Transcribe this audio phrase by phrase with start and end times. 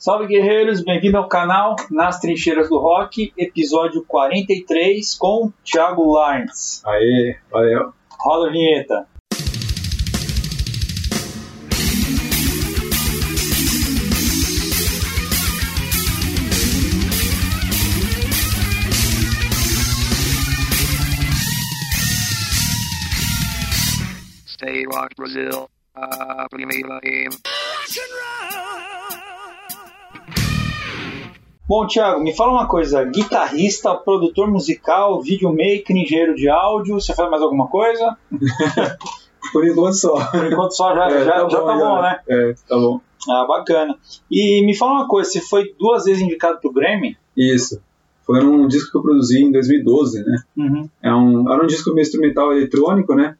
[0.00, 6.82] Salve guerreiros, bem-vindo ao canal Nas Trincheiras do Rock, episódio 43 com Thiago Lines.
[6.86, 7.92] Aê, valeu.
[8.18, 9.06] Roda a vinheta.
[24.46, 25.68] Stay Rock Brazil.
[25.94, 27.28] A primeira em
[31.70, 37.30] Bom, Thiago, me fala uma coisa: guitarrista, produtor musical, videomaker, engenheiro de áudio, você faz
[37.30, 38.16] mais alguma coisa?
[39.52, 40.16] Por enquanto só.
[40.32, 42.18] Por enquanto só já, É, já, já tá bom, né?
[42.28, 43.00] É, tá bom.
[43.30, 43.96] Ah, bacana.
[44.28, 47.16] E me fala uma coisa: você foi duas vezes indicado pro Grammy?
[47.36, 47.80] Isso.
[48.26, 50.42] Foi um disco que eu produzi em 2012, né?
[50.56, 50.88] Uhum.
[51.00, 53.36] É um, era um disco meio instrumental eletrônico, né?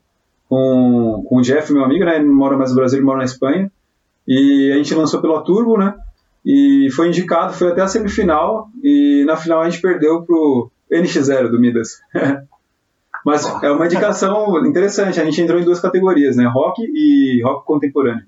[0.49, 2.15] Com, com o Jeff, meu amigo, né?
[2.15, 3.73] Ele mora mais no Brasil, ele mora na Espanha.
[4.25, 5.97] E a gente lançou pela Turbo, né?
[6.45, 8.69] E foi indicado, foi até a semifinal.
[8.83, 12.01] E na final a gente perdeu pro NX0 do Midas.
[13.25, 15.21] Mas é uma indicação interessante.
[15.21, 16.47] A gente entrou em duas categorias, né?
[16.47, 18.25] Rock e rock contemporâneo.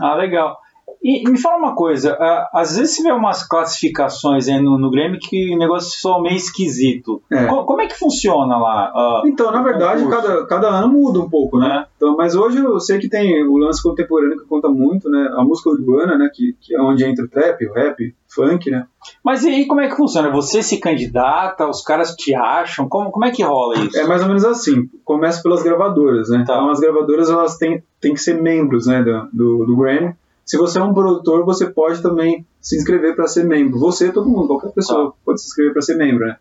[0.00, 0.58] Ah, legal.
[1.02, 2.16] E me fala uma coisa,
[2.52, 6.36] às vezes você vê umas classificações aí no, no Grammy que o negócio soa meio
[6.36, 7.20] esquisito.
[7.30, 7.46] É.
[7.46, 8.92] Co- como é que funciona lá?
[8.94, 10.22] ah, Então, na verdade, concurso?
[10.22, 11.68] cada, cada ano muda um pouco, né?
[11.68, 11.86] né?
[11.96, 15.28] Então, mas hoje eu sei que tem o lance contemporâneo que conta muito, né?
[15.36, 16.28] A música urbana, né?
[16.32, 18.84] Que, que é onde entra o trap, o rap, funk, né?
[19.24, 20.30] Mas e aí como é que funciona?
[20.30, 22.88] Você se candidata, os caras te acham?
[22.88, 23.98] Como, como é que rola isso?
[23.98, 24.88] É mais ou menos assim.
[25.04, 26.38] Começa pelas gravadoras, né?
[26.46, 26.54] Tá.
[26.54, 29.02] Então, as gravadoras elas têm, têm que ser membros, né?
[29.02, 30.14] Do, do, do Grammy.
[30.44, 33.78] Se você é um produtor, você pode também se inscrever para ser membro.
[33.78, 35.16] Você, todo mundo, qualquer pessoa Tá.
[35.24, 36.36] pode se inscrever para ser membro, né?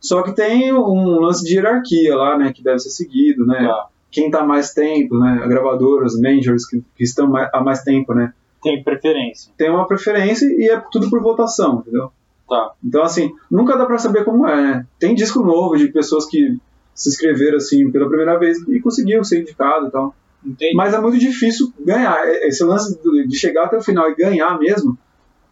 [0.00, 2.52] Só que tem um lance de hierarquia lá, né?
[2.52, 3.66] Que deve ser seguido, né?
[3.66, 3.86] Tá.
[4.10, 5.40] Quem está mais tempo, né?
[5.42, 8.32] A gravadora, os majors que, que estão mais, há mais tempo, né?
[8.62, 9.52] Tem preferência.
[9.56, 12.10] tem uma preferência e é tudo por votação, entendeu?
[12.48, 12.72] Tá.
[12.84, 14.86] Então, assim, nunca dá pra saber como é, né?
[14.98, 16.58] Tem disco novo de pessoas que
[16.94, 20.14] se inscreveram, assim, pela primeira vez e conseguiram ser indicado e tal.
[20.44, 20.74] Entendi.
[20.74, 22.26] Mas é muito difícil ganhar.
[22.26, 24.96] É- Esse lance de chegar até o final e ganhar mesmo,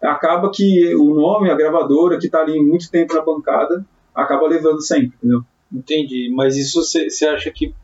[0.03, 3.84] acaba que o nome, a gravadora, que tá ali muito tempo na bancada,
[4.15, 5.43] acaba levando sempre, entendeu?
[5.72, 6.32] Entendi.
[6.34, 7.75] Mas isso você acha que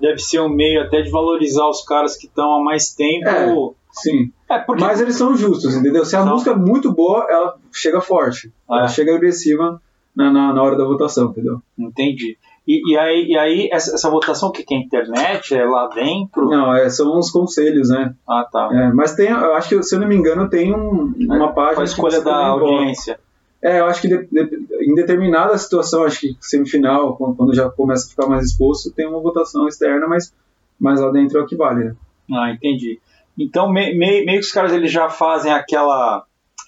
[0.00, 3.74] deve ser um meio até de valorizar os caras que estão há mais tempo?
[3.92, 4.30] Sim.
[4.50, 4.82] É, porque.
[4.84, 6.04] Mas eles são justos, entendeu?
[6.04, 6.30] Se a São.
[6.32, 8.52] música é muito boa, ela chega forte.
[8.68, 8.88] Ela É.
[8.88, 9.80] chega agressiva
[10.14, 11.60] na, na, na hora da votação, entendeu?
[11.78, 12.36] Entendi.
[12.66, 16.48] E, e aí, e aí essa, essa votação que tem internet é lá dentro?
[16.48, 18.14] Não, é, são os conselhos, né?
[18.28, 18.70] Ah, tá.
[18.72, 21.74] É, mas tem, eu acho que, se eu não me engano, tem um- uma página.
[21.74, 23.18] Com a escolha da audiência.
[23.62, 27.68] É, eu acho que de- de- em determinada situação, acho que semifinal, quando, quando já
[27.70, 30.32] começa a ficar mais exposto, tem uma votação externa, mas,
[30.78, 31.94] mas lá dentro é o que vale, né?
[32.32, 32.98] Ah, entendi.
[33.38, 36.24] Então, me- me- meio que os caras eles já fazem aquela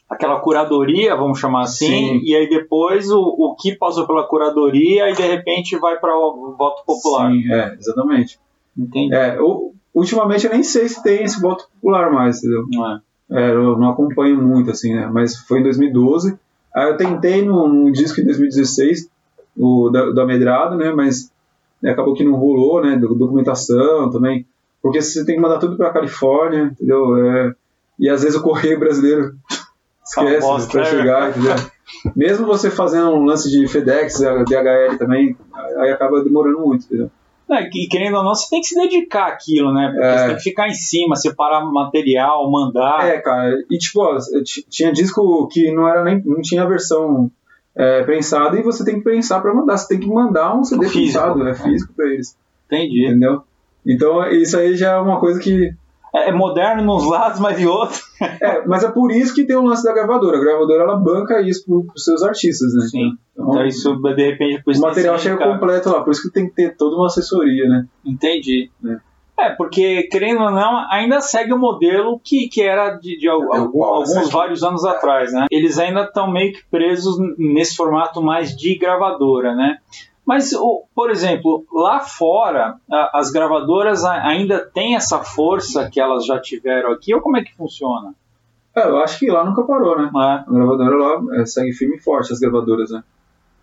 [0.08, 2.20] aquela curadoria, vamos chamar assim, Sim.
[2.22, 6.54] e aí depois o, o que passou pela curadoria e de repente vai para o
[6.56, 7.30] voto popular.
[7.30, 8.38] Sim, é, exatamente.
[8.78, 9.14] Entendi.
[9.14, 12.64] É, u- ultimamente eu nem sei se tem esse voto popular mais, entendeu?
[12.70, 13.00] Não é.
[13.28, 15.10] É, eu não acompanho muito, assim, né?
[15.12, 16.38] Mas foi em 2012.
[16.74, 19.08] Aí eu tentei num, num disco em 2016,
[19.56, 20.92] o da, da Medrado, né?
[20.92, 21.32] Mas
[21.82, 22.96] né, acabou que não rolou, né?
[22.96, 24.46] do- Documentação também.
[24.80, 27.16] Porque você tem que mandar tudo pra Califórnia, entendeu?
[27.26, 27.52] É,
[27.98, 29.34] e às vezes o correio brasileiro
[30.06, 30.86] esquece bosta, pra né?
[30.90, 31.54] chegar, entendeu?
[32.14, 35.36] Mesmo você fazendo um lance de FedEx, DHL também,
[35.78, 37.10] aí acaba demorando muito, entendeu?
[37.48, 39.90] Não, e querendo ou não, você tem que se dedicar àquilo, né?
[39.92, 40.18] Porque É.
[40.18, 43.06] você tem que ficar em cima, separar material, mandar.
[43.08, 44.16] É, cara, e tipo, ó,
[44.68, 46.20] tinha disco que não era nem.
[46.24, 47.30] não tinha a versão
[47.76, 49.76] é, prensada e você tem que prensar pra mandar.
[49.76, 51.22] Você tem que mandar um CD Físico.
[51.22, 52.36] prensado, é físico pra eles.
[52.66, 53.06] Entendi.
[53.06, 53.42] Entendeu?
[53.86, 55.72] Então isso aí já é uma coisa que.
[56.16, 58.02] É, é moderno nos lados, mas em outros.
[58.40, 60.38] É, mas é por isso que tem o lance da gravadora.
[60.38, 62.86] A gravadora ela banca isso pro, pros seus artistas, né?
[62.86, 63.12] Sim.
[63.34, 66.22] Então, Então isso, de repente, por o isso tem material chega completo lá, por isso
[66.22, 67.84] que tem que ter toda uma assessoria, né?
[68.04, 68.70] Entendi.
[68.86, 68.96] É.
[69.38, 73.54] É, porque, querendo ou não, ainda segue o modelo que, que era de, de al-
[73.54, 74.30] É, algum- alguns certo.
[74.30, 75.44] vários anos atrás, né?
[75.50, 79.76] Eles ainda estão meio que presos nesse formato mais de gravadora, né?
[80.26, 80.50] Mas,
[80.94, 82.74] por exemplo, lá fora,
[83.14, 87.54] as gravadoras ainda têm essa força que elas já tiveram aqui, ou como é que
[87.54, 88.12] funciona?
[88.74, 90.10] É, eu acho que lá nunca parou, né?
[90.12, 93.02] É, A gravadora lá é, segue firme e forte, as gravadoras, né?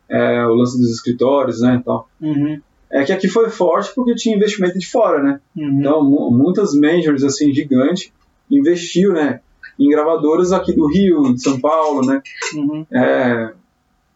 [0.10, 2.08] É, o lance dos escritórios, né, e tal.
[2.22, 5.40] Uhum, É que aqui foi forte porque tinha investimento de fora, né?
[5.58, 5.80] uhum.
[5.80, 8.12] Então, mu- muitas majors, assim, gigantes,
[8.50, 9.40] investiu, né?
[9.80, 12.22] Em gravadoras aqui do Rio, de São Paulo, né?
[12.56, 12.86] uhum.
[12.92, 13.54] É,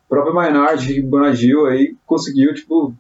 [0.07, 2.94] a própria Maynard, Rick Bonagil, aí conseguiu, tipo,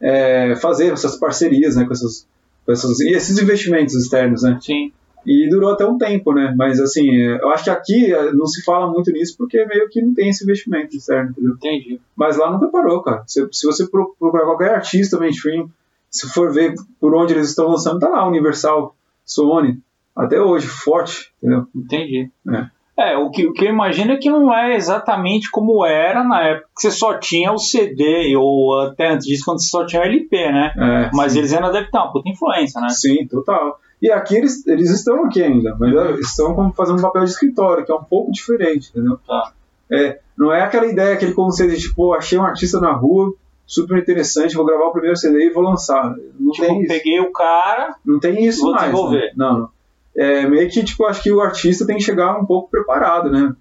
[0.00, 1.84] é, fazer essas parcerias, né?
[1.84, 2.26] Com essas,
[2.66, 4.58] com essas, e esses investimentos externos, né?
[4.60, 4.92] Sim.
[5.26, 6.54] E durou até um tempo, né?
[6.56, 10.00] Mas assim, eu acho que aqui é, não se fala muito nisso porque meio que
[10.00, 11.54] não tem esse investimento externo, entendeu?
[11.54, 12.00] Entendi.
[12.16, 13.22] Mas lá nunca parou, cara.
[13.26, 15.70] Se, se você pro- procurar qualquer artista mainstream,
[16.10, 19.78] se for ver por onde eles estão lançando, tá lá, Universal, Sony,
[20.16, 21.66] até hoje, forte, entendeu?
[21.76, 22.30] Entendi.
[22.48, 22.66] É.
[23.00, 26.42] É, o que, o que eu imagino é que não é exatamente como era na
[26.42, 30.02] época que você só tinha o CD, ou até antes disso, quando você só tinha
[30.02, 30.72] o LP, né?
[30.76, 31.38] É, Mas sim.
[31.38, 32.88] eles ainda devem ter uma puta influência, né?
[32.90, 33.78] Sim, total.
[34.02, 37.30] E aqui eles, eles estão aqui ainda, mas eles estão como fazendo um papel de
[37.30, 39.18] escritório, que é um pouco diferente, entendeu?
[39.26, 39.52] Tá.
[39.90, 43.32] É, não é aquela ideia, aquele conceito de tipo, achei um artista na rua,
[43.66, 46.14] super interessante, vou gravar o primeiro CD e vou lançar.
[46.38, 46.88] Não Tipo, tem isso.
[46.88, 48.84] peguei o cara, Não tem isso Vou mais.
[48.84, 49.26] desenvolver.
[49.26, 49.32] Né?
[49.36, 49.68] Não, não.
[50.16, 53.52] É meio que, tipo, acho que o artista tem que chegar um pouco preparado, né?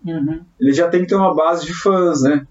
[0.59, 2.45] Ele já tem que ter uma base de fãs, né?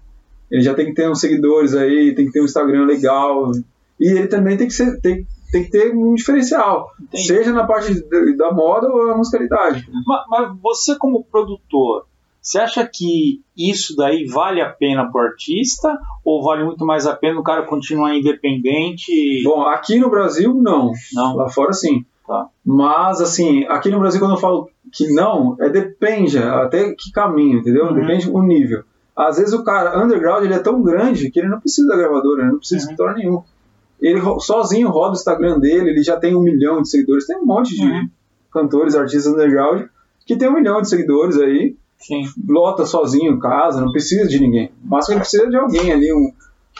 [0.49, 3.51] Ele já tem que ter uns seguidores aí, tem que ter um Instagram legal.
[3.99, 6.89] E ele também tem que, ser, tem, tem que ter um diferencial.
[7.01, 7.27] Entendi.
[7.27, 9.85] Seja na parte de- da moda ou na musicalidade.
[10.07, 12.05] Ma- Mas, você como produtor,
[12.41, 17.13] você acha que isso daí vale a pena pro artista ou vale muito mais a
[17.15, 19.11] pena o cara continuar independente?
[19.43, 20.93] Bom, aqui no Brasil, não.
[21.13, 21.35] Não.
[21.35, 22.05] Lá fora, sim.
[22.29, 22.47] Tá.
[22.63, 27.57] Mas, assim, aqui no Brasil, quando eu falo que não, é depende até que caminho,
[27.57, 27.85] entendeu?
[27.87, 27.95] Uhum.
[27.95, 28.83] Depende do nível.
[29.15, 32.43] Às vezes o cara, underground, ele é tão grande que ele não precisa da gravadora,
[32.43, 32.91] ele não precisa de Uhum.
[32.91, 33.41] escritório nenhum.
[33.99, 37.25] Ele sozinho roda o Instagram dele, ele já tem um milhão de seguidores.
[37.25, 38.07] Tem um monte de Uhum.
[38.53, 39.87] cantores, artistas underground
[40.25, 42.23] que tem um milhão de seguidores aí, Sim.
[42.47, 44.71] lota sozinho em casa, não precisa de ninguém.
[44.85, 46.31] Mas ele precisa de alguém ali, um,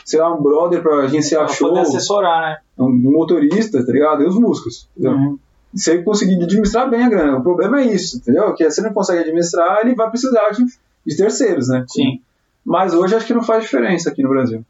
[0.04, 2.58] sei lá, um brother pra agenciar Pra show, poder assessorar, né?
[2.78, 4.22] um motorista, tá ligado?
[4.22, 4.88] E os músicos.
[4.96, 5.16] entendeu?
[5.18, 5.38] Uhum.
[5.74, 7.38] Se ele conseguir administrar bem a grana.
[7.38, 8.52] O problema é isso, entendeu?
[8.54, 10.64] Que se ele não consegue administrar, ele vai precisar de,
[11.06, 11.84] de terceiros, né?
[11.88, 12.20] Sim.
[12.64, 14.64] Mas hoje acho que não faz diferença aqui no Brasil.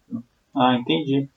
[0.54, 1.28] Ah, entendi.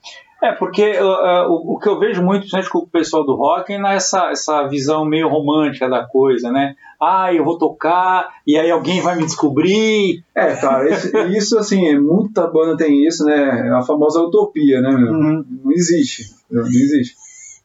[0.44, 3.72] É, porque uh, o, o que eu vejo muito, principalmente com o pessoal do rock,
[3.72, 6.74] é nessa essa visão meio romântica da coisa, né?
[7.00, 10.22] Ah, eu vou tocar, e aí alguém vai me descobrir.
[10.34, 13.70] É, cara, isso, isso, assim, muita banda tem isso, né?
[13.74, 14.90] A famosa utopia, né?
[14.90, 15.44] Uhum.
[15.64, 16.24] Não existe.
[16.50, 17.14] Não existe.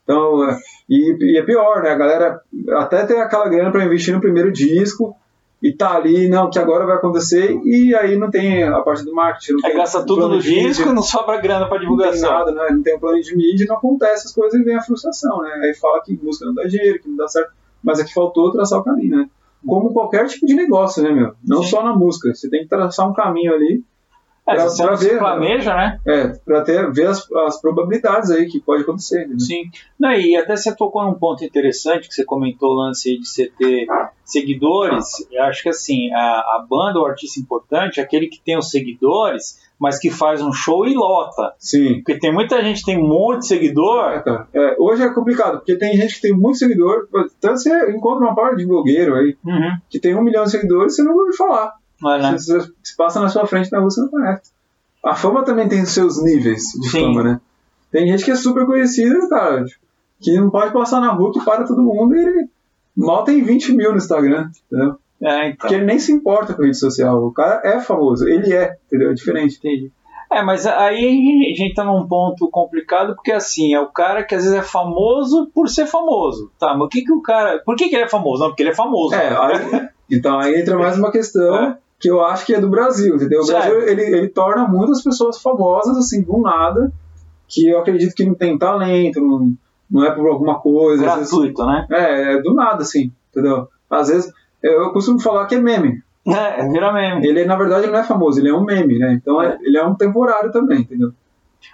[0.01, 0.57] Então, é,
[0.89, 1.89] e, e é pior, né?
[1.89, 2.39] A galera
[2.77, 5.13] até tem aquela grana pra investir no primeiro disco
[5.61, 9.13] e tá ali, não, que agora vai acontecer, e aí não tem a parte do
[9.13, 9.53] marketing.
[9.53, 10.67] Não Aí tem gasta tudo no de mídia.
[10.69, 12.31] disco, não sobra grana pra não tem divulgação.
[12.31, 12.67] nada, né?
[12.71, 15.51] não tem um plano de mídia, não acontece as coisas e vem a frustração, né?
[15.63, 17.51] Aí fala que música não dá dinheiro, que não dá certo,
[17.83, 19.29] mas aqui faltou traçar o caminho, né?
[19.67, 21.33] Como qualquer tipo de negócio, né, meu?
[21.45, 21.69] Não Sim.
[21.69, 23.83] só na música, você tem que traçar um caminho ali,
[24.51, 25.19] É, pra- você ver, né?
[25.19, 25.99] planeja, né?
[26.07, 29.35] é, pra ter, ver as, as probabilidades aí que pode acontecer, né?
[29.39, 29.63] Sim.
[29.99, 33.27] Não, e até você tocou num ponto interessante que você comentou o lance aí de
[33.27, 33.87] você ter
[34.23, 35.05] seguidores.
[35.31, 38.69] Eu acho que assim, a, a banda, o artista importante, é aquele que tem os
[38.69, 41.53] seguidores, mas que faz um show e lota.
[41.57, 41.95] Sim.
[41.95, 44.11] Porque tem muita gente que tem um monte de seguidor.
[44.11, 44.47] É, cara.
[44.53, 47.07] É, hoje é complicado, porque tem gente que tem muito seguidor,
[47.39, 49.77] tanto você encontra uma parte de blogueiro aí, Uhum.
[49.89, 51.73] que tem um milhão de seguidores, você não ouve falar.
[52.37, 54.51] Se se passa na sua frente na rua, você não conhece.
[55.03, 57.01] A fama também tem os seus níveis de Sim.
[57.01, 57.41] fama, né?
[57.91, 59.81] Tem gente que é super conhecida, cara, tipo,
[60.21, 62.49] que não pode passar na rua, que para todo mundo e ele
[62.95, 64.97] mal tem 20 mil no Instagram, entendeu?
[65.21, 65.57] É, então.
[65.59, 67.23] Porque ele nem se importa com rede social.
[67.23, 69.11] O cara é famoso, ele é, entendeu?
[69.11, 69.57] É diferente.
[69.57, 69.91] Entendi.
[70.31, 74.35] É, mas aí a gente tá num ponto complicado, porque assim, é o cara que
[74.35, 76.51] às vezes é famoso por ser famoso.
[76.59, 77.59] Tá, mas o que que o cara.
[77.65, 78.43] Por que, que ele é famoso?
[78.43, 79.15] Não, porque ele é famoso.
[79.15, 81.77] É, aí, então aí entra mais uma questão É.
[81.99, 83.41] que eu acho que é do Brasil, entendeu?
[83.41, 83.45] O.
[83.45, 86.91] Brasil, ele, ele torna muitas pessoas famosas, assim, do nada,
[87.47, 89.53] que eu acredito que não tem talento, não,
[89.89, 91.05] não é por alguma coisa.
[91.05, 91.85] às vezes- Gratuito, né?
[91.91, 93.67] É, é do nada, assim, entendeu?
[93.89, 94.31] Às vezes,
[94.63, 96.01] eu eu costumo falar que é meme.
[96.27, 97.25] É, vira meme.
[97.27, 99.13] Ele, na verdade, não é famoso, ele é um meme, né?
[99.13, 101.11] Então, é- ele é um temporário também, entendeu?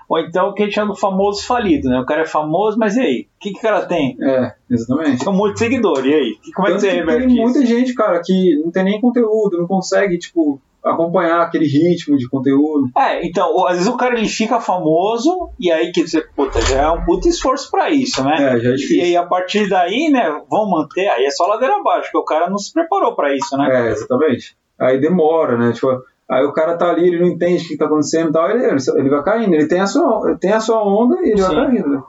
[0.08, 2.00] Ou então o que a gente chama do famoso falido, né?
[2.00, 3.27] O cara é famoso, mas e aí?
[3.38, 4.18] O que, que o cara tem?
[4.22, 5.20] É, exatamente.
[5.24, 6.38] Tem um monte de seguidor, e aí?
[6.56, 7.36] Como é que você que tem isso?
[7.42, 12.30] muita gente, cara, que não tem nem conteúdo, não consegue, tipo, acompanhar aquele ritmo de
[12.30, 12.89] conteúdo.
[12.96, 16.84] É, então, às vezes o cara ele fica famoso, e aí que você, puta, já
[16.84, 18.36] é um puta esforço pra isso, né?
[18.36, 19.04] É, já é E difícil.
[19.04, 22.50] aí, a partir daí, né, vão manter, aí é só ladeira abaixo, porque o cara
[22.50, 23.88] não se preparou pra isso, né?
[23.88, 24.56] É, exatamente.
[24.80, 25.72] Aí demora, né?
[25.74, 28.50] Tipo, aí o cara tá ali, ele não entende o que tá acontecendo e tal,
[28.50, 29.53] ele, ele vai caindo.
[29.53, 31.55] Ele tem a sua, tem a sua onda e ele Sim.
[31.55, 32.03] vai caindo, né?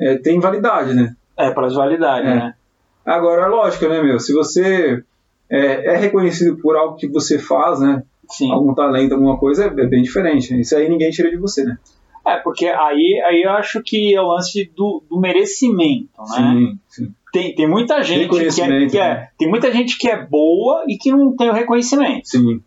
[0.00, 1.14] É, tem validade, né?
[1.36, 2.34] É, pra validade, É.
[2.34, 2.54] né?
[3.04, 4.18] Agora, lógico, né, meu?
[4.18, 5.02] Se você
[5.50, 8.02] é, é reconhecido por algo que você faz, né?
[8.28, 8.52] Sim.
[8.52, 10.58] Algum talento, alguma coisa, é bem diferente.
[10.60, 11.78] Isso aí ninguém tira de você, né?
[12.26, 16.26] É, porque aí, aí eu acho que é o lance do, do merecimento, né?
[16.26, 17.14] Sim, sim.
[17.32, 19.28] Tem, tem muita gente que é, que é- né?
[19.38, 22.28] tem muita gente que é boa e que não tem o reconhecimento.
[22.28, 22.60] Sim.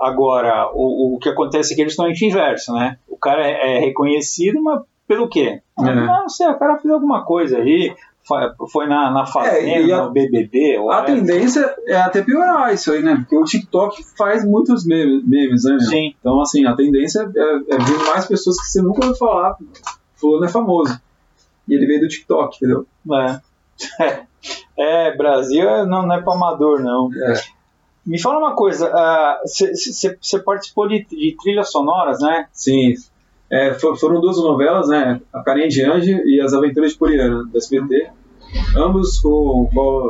[0.00, 2.96] Agora, o, o que acontece é que eles estão em inverso, né?
[3.08, 5.60] O cara é, é reconhecido, mas pelo quê?
[5.78, 5.94] Ah, É.
[5.94, 9.92] Não sei, o cara fez alguma coisa aí, Foi- Foi na, na Fazenda, É, e
[9.92, 10.76] a- no BBB?
[10.90, 13.16] A tendência é até piorar isso aí, né?
[13.16, 15.78] Porque o TikTok faz muitos memes, memes né?
[15.80, 16.14] Sim.
[16.20, 19.56] Então, assim, a tendência é, é vir mais pessoas que você nunca ouviu falar.
[20.14, 21.00] Fulano é famoso.
[21.66, 22.86] E ele veio do TikTok, entendeu?
[23.12, 23.40] É.
[24.78, 27.10] É, Brasil é- não, não é pra amador, não.
[27.12, 27.34] É.
[28.06, 28.90] Me fala uma coisa,
[29.44, 32.46] você participou de, de trilhas sonoras, né?
[32.52, 32.94] Sim.
[33.50, 35.20] É, fo- foram duas novelas, né?
[35.32, 38.10] A Carinha de Ange e As Aventuras de Poliana, do SBT.
[38.76, 40.08] Ambos com, com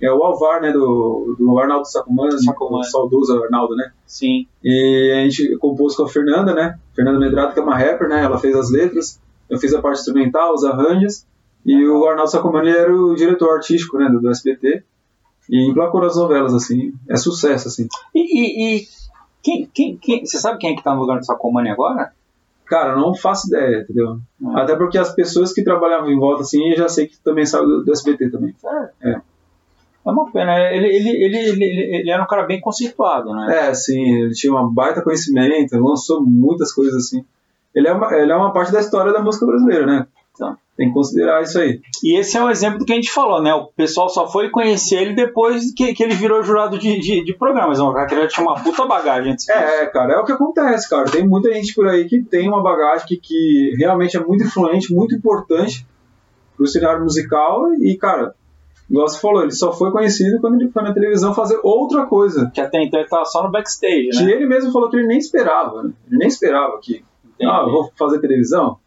[0.00, 0.72] é, o Alvar, né?
[0.72, 2.86] Do, do Arnaldo Sacomani, Sacomani.
[2.86, 3.92] saudoso Arnaldo, né?
[4.06, 4.46] Sim.
[4.64, 6.78] E a gente compôs com a Fernanda, né?
[6.94, 8.24] Fernanda Medrado, que é uma rapper, né?
[8.24, 11.24] Ela fez as letras, eu fiz a parte instrumental, os arranjos,
[11.64, 14.08] e o Arnaldo Sacomani era o diretor artístico, né?
[14.08, 14.82] Do, do SBT.
[15.50, 16.92] E emplacou as novelas, assim.
[17.08, 17.88] É sucesso, assim.
[18.14, 18.88] E, e- e
[19.42, 22.12] quem, quem, quem, você sabe quem é que tá no lugar do Sacomani agora?
[22.66, 24.18] Cara, não faço ideia, entendeu?
[24.40, 24.56] Não.
[24.56, 27.66] Até porque as pessoas que trabalhavam em volta, assim, eu já sei que também saiu
[27.66, 28.54] do, do SBT também.
[29.02, 29.20] É.
[30.06, 33.68] É uma pena, ele, ele, ele, ele, ele- ele era um cara bem conceituado, né?
[33.68, 37.24] É, sim, ele tinha um baita conhecimento, lançou muitas coisas assim.
[37.74, 40.06] Ele é uma, ele é uma parte da história da música brasileira, né?
[40.32, 40.56] Então.
[40.80, 41.78] Tem que considerar isso aí.
[42.02, 43.52] E esse é um exemplo do que a gente falou, né?
[43.52, 47.34] O pessoal só foi conhecer ele depois que, que ele virou jurado de, de, de
[47.34, 47.78] programas.
[47.78, 49.58] É um cara que já tinha uma puta bagagem antes disso.
[49.58, 51.04] É, cara, é o que acontece, cara.
[51.10, 54.90] Tem muita gente por aí que tem uma bagagem que, que realmente é muito influente,
[54.90, 55.86] muito importante
[56.56, 58.34] pro cenário musical e, cara,
[58.88, 62.50] igual você falou, ele só foi conhecido quando ele foi na televisão fazer outra coisa.
[62.54, 64.32] Que até então ele tava só no backstage, Que né?
[64.32, 65.92] ele mesmo falou que ele nem esperava, né?
[66.08, 67.04] Ele nem esperava que,
[67.42, 68.78] ah, eu vou fazer televisão.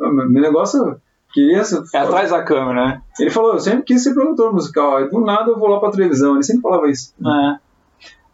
[0.00, 0.98] Ah, meu negócio
[1.32, 1.82] queria ser...
[1.94, 3.02] É atrás da câmera, né?
[3.18, 5.90] Ele falou, eu sempre quis ser produtor musical, aí do nada eu vou lá pra
[5.90, 6.34] televisão.
[6.34, 7.12] Ele sempre falava isso.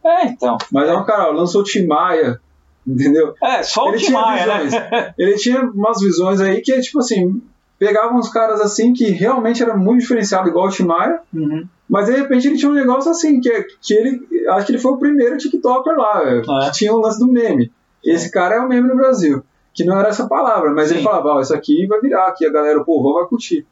[0.04, 0.08] É.
[0.08, 0.56] É, então.
[0.72, 2.40] Mas é um cara, lançou Tim Maia,
[2.86, 3.34] entendeu?
[3.42, 4.72] É, só o Ele Tim tinha Maia, visões.
[4.72, 5.14] né?
[5.18, 7.42] Ele tinha umas visões aí que, tipo assim,
[7.78, 11.64] pegavam uns caras assim que realmente era muito diferenciado, igual o Tim Maia, Uhum.
[11.88, 13.50] mas de repente ele tinha um negócio assim, que,
[13.82, 16.40] que ele, acho que ele foi o primeiro TikToker lá, É.
[16.66, 17.70] que tinha o lance do meme.
[18.04, 19.42] Esse cara é o meme no Brasil,
[19.74, 21.04] que não era essa palavra, mas ele Sim.
[21.04, 23.66] falava, ó, isso aqui vai virar, aqui a galera, o povo vai curtir.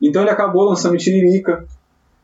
[0.00, 1.64] Então ele acabou lançando Tiririca,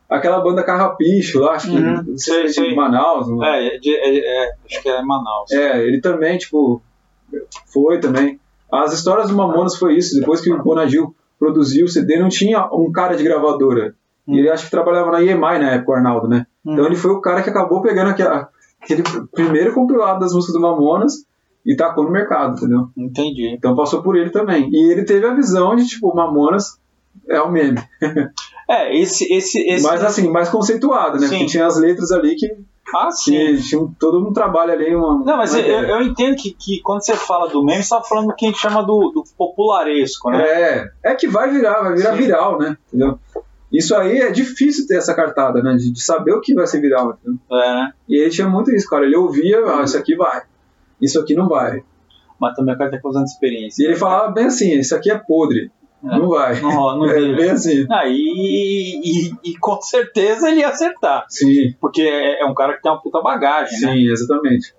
[0.09, 2.03] aquela banda Carrapicho lá, acho que Uhum.
[2.07, 2.75] não sei se Sei, é de sei.
[2.75, 5.51] Manaus, não É, de- é, é, acho que é Manaus.
[5.51, 6.81] é, ele também, tipo,
[7.71, 8.39] foi também.
[8.71, 10.19] As histórias do Mamonas foi isso.
[10.19, 13.95] Depois que o Bonadil produziu o CD, não tinha um cara de gravadora.
[14.27, 14.35] Hum.
[14.35, 16.45] E ele acho que trabalhava na EMI na época, o Arnaldo, né?
[16.65, 16.73] Hum.
[16.73, 18.49] Então ele foi o cara que acabou pegando aquela-
[18.81, 21.25] aquele primeiro compilado das músicas do Mamonas
[21.65, 22.87] e tacou no mercado, entendeu?
[22.97, 23.49] Entendi.
[23.53, 24.69] Então passou por ele também.
[24.71, 26.79] E ele teve a visão de, tipo, Mamonas
[27.27, 27.79] é o meme.
[28.71, 29.23] É, esse.
[29.33, 29.83] esse, esse...
[29.83, 31.25] Mas assim, mais conceituado, né?
[31.25, 31.37] Sim.
[31.39, 32.55] Porque tinha as letras ali que,
[32.95, 33.31] Ah, sim.
[33.31, 34.93] que tinha um- todo um trabalho ali.
[34.93, 38.03] Uma, Não, mas eu, eu entendo que, que quando você fala do meme, você tá
[38.03, 40.43] falando do que a gente chama do, do popularesco, né?
[40.47, 42.17] É, é que vai virar, vai virar Sim.
[42.17, 42.77] viral, né?
[42.89, 43.17] Entendeu?
[43.73, 45.75] Isso aí é difícil ter essa cartada, né?
[45.75, 47.17] De, de saber o que vai ser viral.
[47.23, 47.39] Entendeu?
[47.51, 47.91] É, né?
[48.07, 49.03] E ele tinha muito isso, cara.
[49.03, 50.43] Ele ouvia, ah, isso aqui vai,
[51.01, 51.83] isso aqui não vai.
[52.39, 53.83] Mas também o cara tem usando experiência.
[53.83, 55.71] E ele falava bem assim, isso aqui é podre,
[56.03, 56.07] É.
[56.17, 56.59] não vai.
[56.61, 57.85] Não, rola, não é bem assim.
[57.91, 61.25] Ah, e, e, e com certeza ele ia acertar.
[61.29, 63.93] Sim, Porque é, é um cara que tem uma puta bagagem, né?
[63.93, 64.73] sim, exatamente.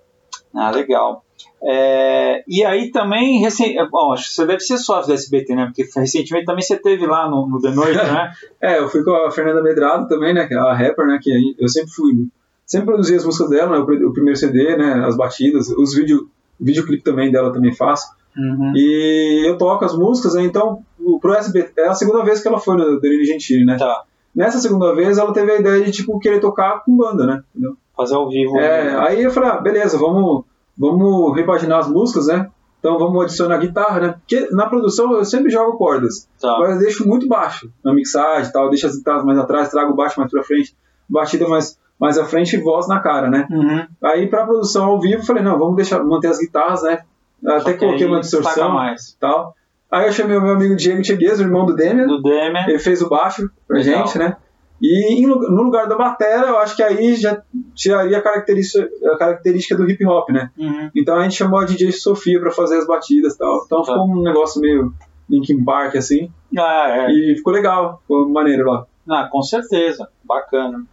[0.53, 1.23] Ah, legal.
[1.63, 3.75] É, e aí também, recen...
[3.89, 5.65] bom, acho que você deve ser sócio do SBT, né?
[5.65, 8.31] Porque recentemente também você teve lá no, no The Noite, né?
[8.59, 10.47] É, eu fui com a Fernanda Medrado também, né?
[10.49, 11.19] É a rapper, né?
[11.21, 12.27] Que eu sempre fui.
[12.71, 13.77] Sempre produzi as músicas dela, né?
[13.79, 15.03] O, o primeiro CD, né?
[15.05, 18.07] As batidas, os vídeo, videoclipe também dela também faço.
[18.37, 18.71] Uhum.
[18.75, 20.43] E eu toco as músicas, né?
[20.43, 23.77] Então, o- pro SBT, é a segunda vez que ela foi no Danilo Gentili, né?
[23.77, 24.03] Tá.
[24.33, 27.43] Nessa segunda vez, ela teve a ideia de, tipo, querer tocar com banda, né?
[27.53, 27.75] Entendeu?
[27.97, 28.57] Fazer ao vivo.
[28.57, 30.45] É, aí eu falei, ah, beleza, vamos,
[30.77, 32.49] vamos repaginar as músicas, né?
[32.79, 34.15] Então vamos adicionar guitarra, né?
[34.19, 36.57] Porque na produção eu sempre jogo cordas, Tá.
[36.59, 39.91] mas eu deixo muito baixo na mixagem e tal, deixo as guitarras mais atrás, trago
[39.91, 40.73] o baixo mais pra frente,
[41.07, 43.47] batida mais, mais à frente e voz na cara, né?
[43.51, 43.85] Uhum.
[44.03, 46.99] Aí pra produção ao vivo, falei, não, vamos deixar, manter as guitarras, né?
[47.45, 49.15] Até que coloquei uma distorção mais.
[49.19, 49.53] tal.
[49.91, 52.67] Aí eu chamei o meu amigo Diego Tcheguez, o irmão do Demian, Do Demer.
[52.67, 54.05] ele fez o baixo pra Legal.
[54.07, 54.35] gente, né?
[54.81, 57.39] E no lugar da bateria, eu acho que aí já
[57.75, 60.49] tiraria a característica, a característica do hip hop, né?
[60.57, 60.89] Uhum.
[60.95, 63.61] Então a gente chamou a DJ Sofia pra fazer as batidas e tal.
[63.65, 63.91] Então Tá.
[63.91, 64.91] ficou um negócio meio
[65.29, 66.31] Linkin Park, assim.
[66.57, 67.11] Ah, é.
[67.11, 68.85] E ficou legal, ficou maneiro lá.
[69.09, 70.07] Ah, com certeza.
[70.23, 70.83] Bacana.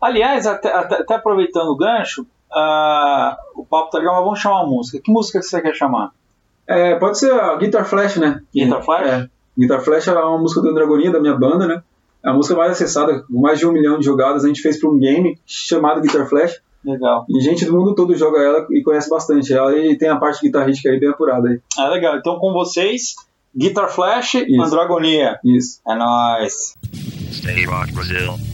[0.00, 4.62] Aliás, até, até- até aproveitando o gancho, ah, o papo tá legal, mas vamos chamar
[4.62, 5.00] uma música.
[5.02, 6.10] Que música que você quer chamar?
[6.66, 8.42] É, pode ser a Guitar Flash, né?
[8.54, 9.06] Guitar Flash?
[9.08, 9.28] É.
[9.58, 11.82] Guitar Flash é uma música do Andragonia, da minha banda, né?
[12.24, 14.44] É a música mais acessada, com mais de um milhão de jogadas.
[14.44, 16.60] A gente fez pra um game chamado Guitar Flash.
[16.84, 17.26] Legal.
[17.28, 19.76] E gente do mundo todo joga ela e conhece bastante ela.
[19.76, 21.60] E tem a parte guitarrística aí bem apurada aí.
[21.78, 22.16] Ah, legal.
[22.16, 23.14] Então com vocês,
[23.56, 24.62] Guitar Flash, Isso.
[24.62, 25.38] Andragonia.
[25.44, 25.80] Isso.
[25.86, 26.74] É nóis.
[27.50, 28.49] Stay Rock Brazil.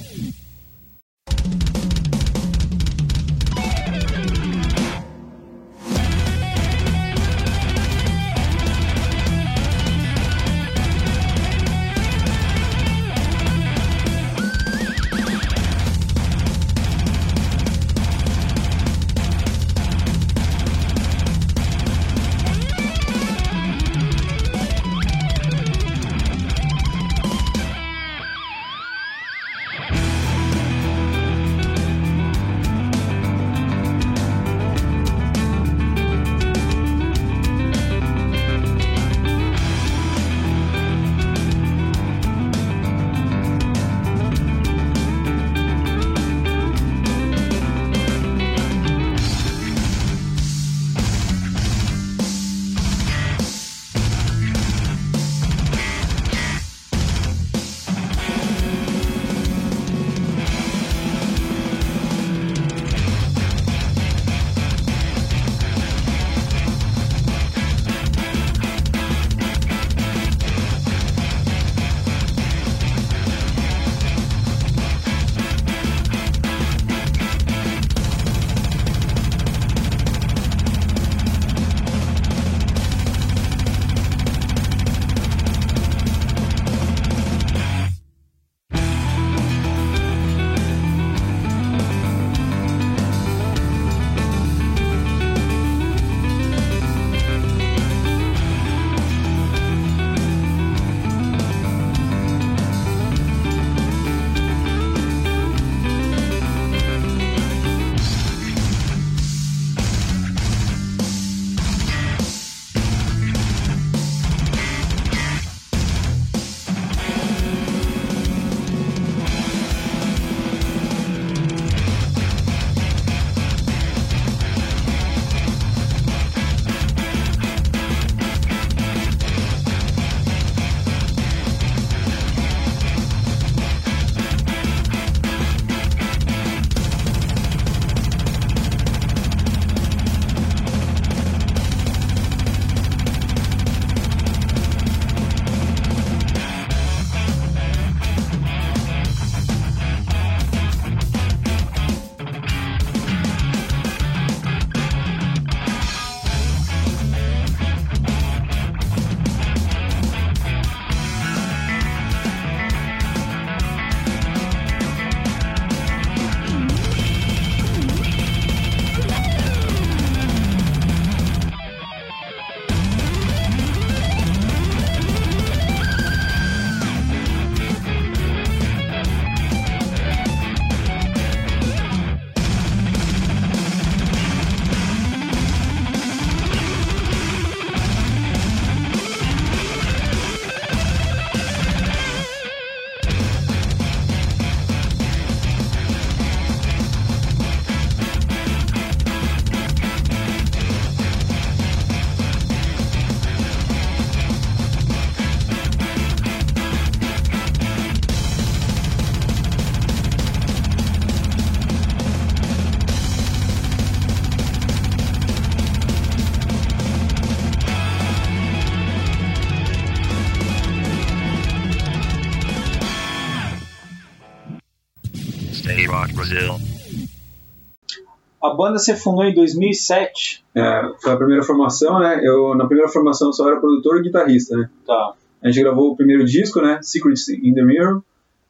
[228.56, 230.44] Banda se fundou em 2007.
[230.54, 232.20] É, foi a primeira formação, né?
[232.22, 234.70] Eu, na primeira formação, só era produtor e guitarrista, né?
[234.86, 235.12] Tá.
[235.42, 236.78] A gente gravou o primeiro disco, né?
[236.82, 238.02] Secrets in the Mirror.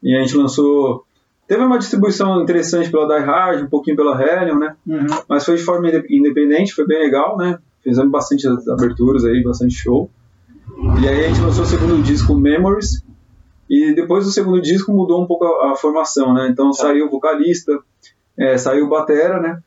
[0.02, 1.04] E a gente lançou...
[1.48, 4.76] Teve uma distribuição interessante pela Die Hard, um pouquinho pela Hellion, né?
[4.86, 5.06] Uhum.
[5.28, 7.58] Mas foi de forma inde- independente, foi bem legal, né?
[7.82, 10.10] Fizemos bastante aberturas aí, bastante show.
[11.00, 13.04] E aí a gente lançou o segundo disco, Memories.
[13.70, 16.48] E depois do segundo disco mudou um pouco a, a formação, né?
[16.50, 17.78] Então saiu o vocalista,
[18.38, 19.60] é, saiu o batera, né?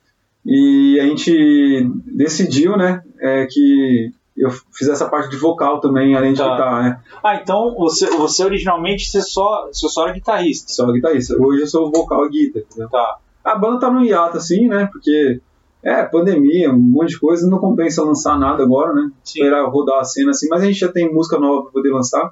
[0.46, 6.32] E a gente decidiu, né, é, que eu fizesse essa parte de vocal também, além
[6.32, 6.52] de Tá.
[6.52, 7.00] guitarra, né?
[7.22, 10.72] Ah, então você, você originalmente você só, você só era guitarrista.
[10.72, 11.36] Só guitarrista.
[11.40, 12.90] Hoje eu sou vocal e guitarra?
[12.90, 13.18] Tá.
[13.44, 14.88] A banda tá no hiato, assim, né?
[14.92, 15.42] Porque
[15.84, 19.12] é pandemia, um monte de coisa, não compensa lançar nada agora, né?
[19.24, 19.40] Sim.
[19.40, 22.32] Esperar rodar a cena assim, mas a gente já tem música nova pra poder lançar.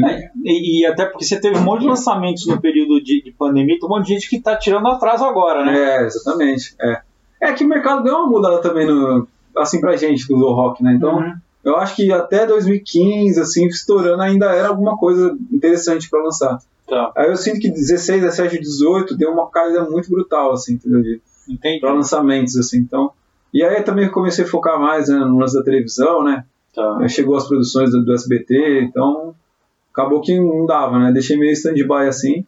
[0.00, 3.32] É, e, e até porque você teve um monte de lançamentos no período de, de
[3.32, 5.76] pandemia, tem um monte de gente que tá tirando atraso agora, né?
[5.76, 6.76] É, exatamente.
[6.80, 7.00] É.
[7.40, 10.94] é que o mercado deu uma mudada também no, assim pra gente do rock, né?
[10.94, 11.34] Então, Uhum.
[11.64, 16.58] eu acho que até 2015, assim, estourando, ainda era alguma coisa interessante pra lançar.
[16.88, 17.12] Tá.
[17.16, 21.02] Aí eu sinto que 16, 17 e 18 deu uma caída muito brutal, assim, entendeu?
[21.02, 21.80] De- Entendi.
[21.80, 23.10] Pra lançamentos, assim, então...
[23.54, 26.44] E aí eu também comecei a focar mais né, no lance da televisão, né?
[26.74, 27.08] Tá.
[27.08, 29.34] Chegou as produções do, do SBT, então
[29.90, 31.10] acabou que não dava, né?
[31.12, 32.44] Deixei meio stand-by assim,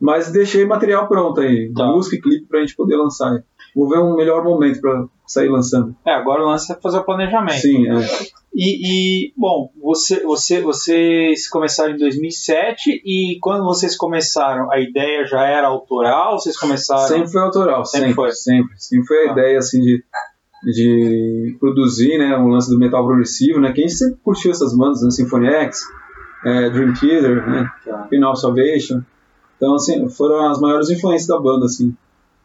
[0.00, 1.86] mas deixei material pronto aí, Tá.
[1.86, 3.42] música e clipe pra gente poder lançar.
[3.74, 5.94] Vou ver um melhor momento pra sair lançando.
[6.06, 7.60] É, agora o lance é fazer o planejamento.
[7.60, 8.06] Sim, é.
[8.54, 15.26] E, e, bom, você, você, vocês começaram em 2007 e quando vocês começaram, a ideia
[15.26, 16.38] já era autoral?
[16.38, 17.08] Vocês começaram?
[17.08, 18.32] Sempre foi autoral, Sempre sempre, foi.
[18.32, 18.74] sempre.
[18.78, 19.32] Sempre foi a Tá.
[19.32, 20.04] ideia assim de,
[20.72, 23.72] de produzir, né, um lance do metal progressivo, né?
[23.72, 25.82] Que a gente sempre curtiu essas bandas, né, Symphony X,
[26.44, 27.70] é, Dream Theater, né?
[27.84, 28.06] Tá.
[28.08, 29.02] Final Salvation.
[29.56, 31.92] Então, assim, foram as maiores influências da banda, assim.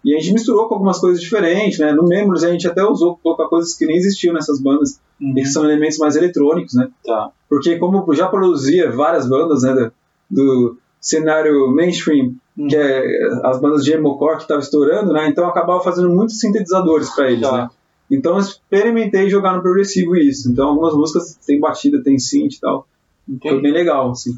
[0.04, 1.92] E a gente misturou com algumas coisas diferentes, né?
[1.92, 5.32] No Members a gente até usou colocar coisas que nem existiam nessas bandas, Uhum.
[5.32, 6.88] e que são elementos mais eletrônicos, né?
[7.06, 7.30] Tá.
[7.50, 9.92] Porque como já produzia várias bandas, né, do,
[10.32, 12.68] do cenário mainstream, Uhum.
[12.68, 13.04] que é
[13.44, 15.28] as bandas de emocore que estavam estourando, né?
[15.28, 17.52] Então eu acabava fazendo muitos sintetizadores para eles, Tá.
[17.58, 17.70] né?
[18.12, 20.50] Então eu experimentei jogar no progressivo isso.
[20.52, 22.88] Então algumas músicas tem batida, tem synth e tal.
[23.28, 23.62] Foi Entendi.
[23.62, 24.32] bem legal, assim.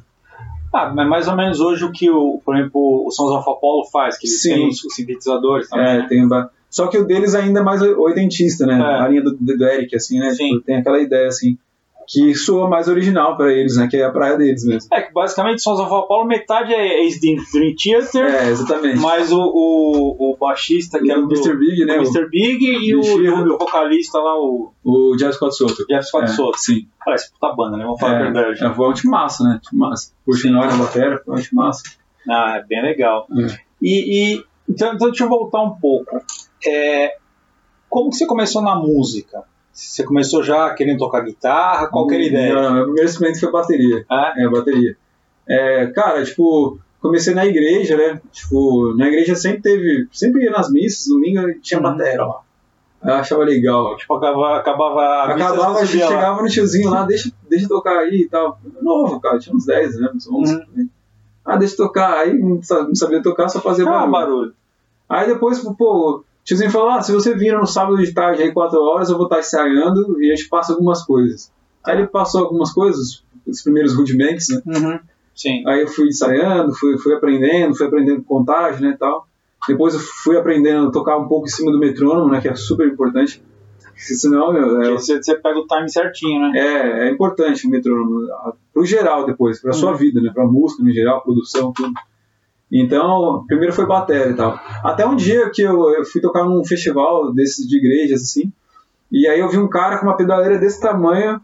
[0.73, 3.86] Ah, mas mais ou menos hoje o que, o, por exemplo, o Sons of Apollo
[3.91, 4.53] faz, que eles Sim.
[4.53, 5.86] têm os, os sintetizadores também.
[5.86, 6.05] É, né?
[6.07, 8.79] tem ba- Só que o deles ainda é mais oitentista, né?
[8.79, 8.99] É.
[9.01, 10.31] A linha do, do Eric, assim, né?
[10.34, 10.49] Sim.
[10.49, 11.57] Tipo, tem aquela ideia, assim,
[12.13, 13.88] que soa mais original para eles, né?
[13.89, 14.89] Que é a praia deles mesmo.
[14.91, 17.38] É que basicamente Sons of Apollo, metade é ex-Dream
[17.82, 19.00] Theater, É, exatamente.
[19.00, 21.56] mas o, o, o baixista que era o do Mr.
[21.58, 21.93] Big, né?
[21.93, 22.28] o Mr.
[22.30, 25.86] Big e o, o, vocalista lá, o O, Jeff Scott Soto.
[25.88, 26.58] Jeff Scott É, Soto.
[26.58, 26.86] Sim.
[27.06, 27.84] Parece puta banda, né?
[27.86, 28.65] Vamos falar a É, verdade.
[28.65, 29.60] é, foi um time massa, né?
[29.63, 30.12] Time massa.
[30.34, 31.84] Sinal, na batera, foi um time massa.
[32.30, 33.26] Ah, é bem legal.
[33.32, 33.58] É.
[33.82, 36.21] E, e- então, então deixa eu voltar um pouco.
[36.67, 37.15] É,
[37.89, 39.43] como que você começou na música?
[39.73, 41.88] Você começou já querendo tocar guitarra?
[41.88, 42.53] Qual que era a ideia?
[42.53, 44.05] Não, meu primeiro instrumento foi bateria.
[44.12, 44.43] É?
[44.43, 44.97] É, bateria.
[45.47, 48.21] É, cara, tipo, comecei na igreja, né?
[48.31, 51.84] Tipo, na igreja sempre teve, sempre ia nas missas, domingo tinha Uhum.
[51.84, 52.39] bateria lá.
[53.03, 53.97] Eu achava legal.
[53.97, 56.12] Tipo, acabava, acabava a missa, Acabava, subia lá.
[56.12, 58.60] chegava no tiozinho lá, deixa, deixa eu tocar aí e tal.
[58.81, 60.53] Novo, cara, tinha uns 10 anos, 11.
[60.53, 60.63] Uhum.
[60.75, 60.86] né?
[61.43, 62.13] Ah, deixa eu tocar.
[62.19, 62.62] Aí não
[62.93, 64.12] sabia tocar, só fazia Ah, barulho.
[64.12, 64.53] barulho.
[65.10, 68.51] Aí depois, pô, o tiozinho falou: ah, se você vir no sábado de tarde aí,
[68.51, 71.51] 4 horas, eu vou estar ensaiando e a gente passa algumas coisas.
[71.86, 74.62] Aí ele passou algumas coisas, os primeiros rudiments, né?
[74.65, 74.99] Uhum.
[75.36, 75.63] Sim.
[75.67, 79.25] Aí eu fui ensaiando, fui, fui aprendendo, fui aprendendo contagem, né, tal.
[79.67, 82.56] Depois eu fui aprendendo a tocar um pouco em cima do metrônomo, né, que é
[82.56, 83.41] super importante.
[83.84, 86.60] Porque senão, meu, é, Você, você pega o time certinho, né?
[86.60, 88.27] é, é importante o metrônomo,
[88.73, 89.97] pro geral depois, pra sua Uhum.
[89.97, 91.93] vida, né, pra música no geral, produção, tudo.
[92.71, 94.57] Então, primeiro foi bateria e tal.
[94.84, 98.51] Até um dia que eu, eu fui tocar num festival desses de igrejas, assim,
[99.12, 101.41] e aí eu vi um cara com uma pedaleira desse tamanho,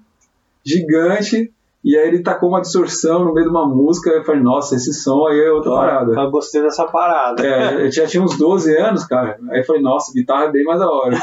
[0.63, 1.51] gigante,
[1.83, 4.93] e aí ele tacou uma distorção no meio de uma música, eu falei, nossa, esse
[4.93, 6.13] som aí é outra parada.
[6.13, 7.45] Eu gostei dessa parada.
[7.45, 9.37] É, eu já tinha uns 12 anos, cara.
[9.49, 11.17] Aí eu falei, nossa, guitarra é bem mais da hora.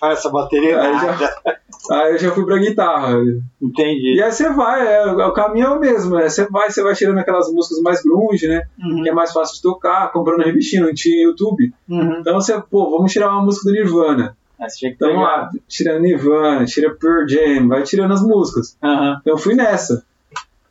[0.00, 0.12] Cara.
[0.14, 1.16] Essa bateria Aí nada.
[1.16, 1.56] já,
[1.90, 3.14] aí eu já fui pra guitarra.
[3.60, 4.16] Entendi.
[4.16, 6.28] E aí você vai, é, o caminho é o mesmo, né?
[6.28, 8.62] Você vai, você vai tirando aquelas músicas mais grunge, né?
[8.78, 9.02] Uhum.
[9.02, 11.72] Que é mais fácil de tocar, comprando revistinha, não tinha YouTube.
[11.88, 12.18] Uhum.
[12.20, 14.36] Então você, pô, vamos tirar uma música do Nirvana.
[14.82, 15.20] Então pegar.
[15.20, 18.76] lá, tirando Nirvana, tira Pearl Jam, vai tirando as músicas.
[18.82, 19.18] Aham.
[19.20, 20.02] Então eu fui nessa.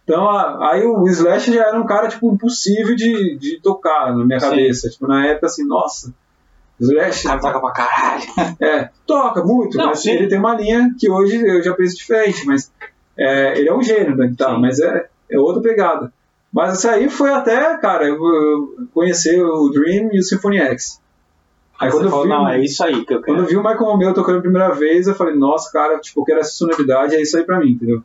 [0.03, 4.25] Então a- aí o Slash já era um cara, tipo, impossível de, de tocar na
[4.25, 4.49] minha Sim.
[4.49, 4.89] cabeça.
[4.89, 6.13] Tipo, na época assim, nossa,
[6.79, 8.23] Slash O cara toca pra caralho.
[8.59, 10.11] É, toca muito, Não, mas sim.
[10.11, 12.71] ele tem uma linha que hoje eu já penso diferente, mas
[13.17, 14.61] é, ele é um gênio da guitarra, Sim.
[14.61, 16.11] mas é, é outra pegada.
[16.51, 21.01] Mas isso aí foi até, cara, eu, eu conhecer o Dream e o Symphony X.
[21.79, 23.39] Aí Você quando eu, falou, vi, não, é isso aí que eu quando quero.
[23.39, 26.25] eu vi o Michael Romeo tocando a primeira vez, eu falei, nossa, cara, tipo, eu
[26.25, 28.01] quero essa sonoridade, é isso aí pra mim, entendeu?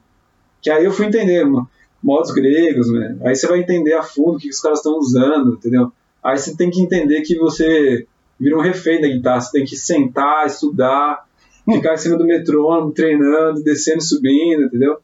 [0.60, 1.68] Que aí eu fui entender mo-
[2.02, 3.16] modos gregos, né?
[3.24, 5.92] Aí você vai entender a fundo o que os caras estão usando, entendeu?
[6.22, 8.06] Aí você tem que entender que você
[8.40, 11.24] vira um refém da guitarra, você tem que sentar, estudar,
[11.64, 14.96] ficar em cima do metrônomo, treinando, descendo e subindo, entendeu?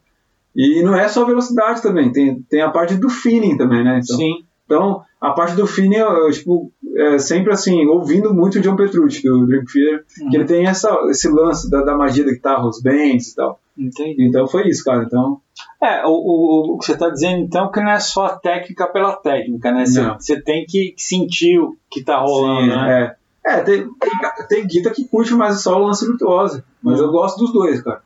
[0.55, 4.01] E não é só velocidade também, tem, tem a parte do feeling também, né?
[4.03, 4.45] Então, Sim.
[4.65, 9.23] então, a parte do feeling, eu, tipo, é sempre assim, ouvindo muito o John Petrucci,
[9.23, 10.31] do Dream Theater, Uhum.
[10.31, 13.61] que ele tem essa, esse lance da, da magia da guitarra, os bends e tal.
[13.79, 14.27] Entendi.
[14.27, 15.05] Então foi isso, cara.
[15.05, 15.39] Então,
[15.83, 18.87] É, o, o, o que você está dizendo então que não é só a técnica
[18.87, 19.85] pela técnica, né?
[19.85, 20.15] Você, Não.
[20.19, 23.03] você tem que sentir o que tá rolando, sim, né?
[23.03, 23.17] é.
[23.47, 23.89] É, tem,
[24.49, 28.03] tem guita que curte mais só o lance virtuoso, mas eu gosto dos dois, cara.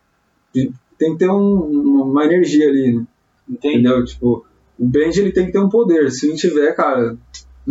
[0.52, 3.06] Tem que ter um- uma energia ali, né?
[3.48, 3.78] Entendi.
[3.78, 4.04] entendeu?
[4.04, 4.44] Tipo,
[4.78, 7.16] o bend ele tem que ter um poder, se não tiver, cara,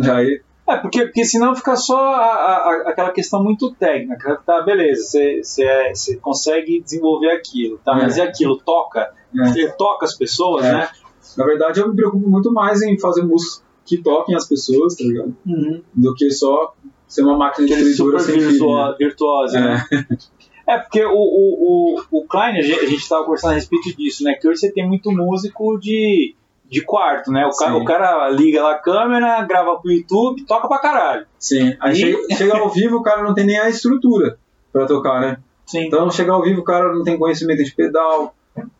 [0.02, 4.40] aí É, porque, porque senão fica só a- a- aquela questão muito técnica.
[4.46, 7.92] Tá, beleza, você, é- consegue desenvolver aquilo, tá?
[7.92, 8.02] É.
[8.02, 8.56] Mas e aquilo?
[8.58, 9.10] Toca?
[9.36, 9.68] É.
[9.78, 10.72] Toca as pessoas, É.
[10.72, 10.88] né?
[11.36, 15.02] Na verdade, eu me preocupo muito mais em fazer músicas que toquem as pessoas, tá
[15.04, 15.34] ligado?
[15.46, 15.82] Uhum.
[15.94, 16.74] Do que só
[17.12, 19.84] ser uma máquina destruidora super sem fim, virtuoso, virtuoso né?
[19.92, 20.30] É.
[20.68, 23.96] É, porque o, o, o, o Klein, a gente, a gente tava conversando a respeito
[23.96, 24.34] disso, né?
[24.34, 26.36] Que hoje você tem muito músico de,
[26.70, 27.44] de quarto, né?
[27.44, 31.26] O cara, o cara liga lá a câmera, grava pro YouTube, toca pra caralho.
[31.40, 31.74] Sim.
[31.80, 34.38] Aí E- chega, chega ao vivo, o cara não tem nem a estrutura
[34.72, 35.38] pra tocar, né?
[35.66, 35.86] Sim.
[35.86, 38.32] Então, chega ao vivo, o cara não tem conhecimento de pedal,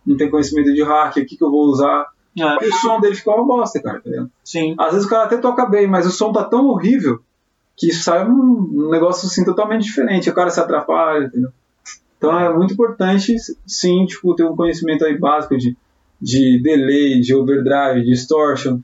[0.06, 2.06] não tem conhecimento de hack, o que, que eu vou usar.
[2.38, 4.30] É, E o som dele fica uma bosta, cara, tá ligado?
[4.44, 4.76] sim.
[4.78, 7.18] Às vezes o cara até toca bem, mas o som tá tão horrível
[7.80, 10.28] que sai um, um negócio assim totalmente diferente.
[10.28, 11.50] O cara se atrapalha, entendeu?
[12.18, 13.34] Então é muito importante,
[13.66, 15.74] sim, tipo, ter um conhecimento aí básico de,
[16.20, 18.80] de delay, de overdrive, de distortion,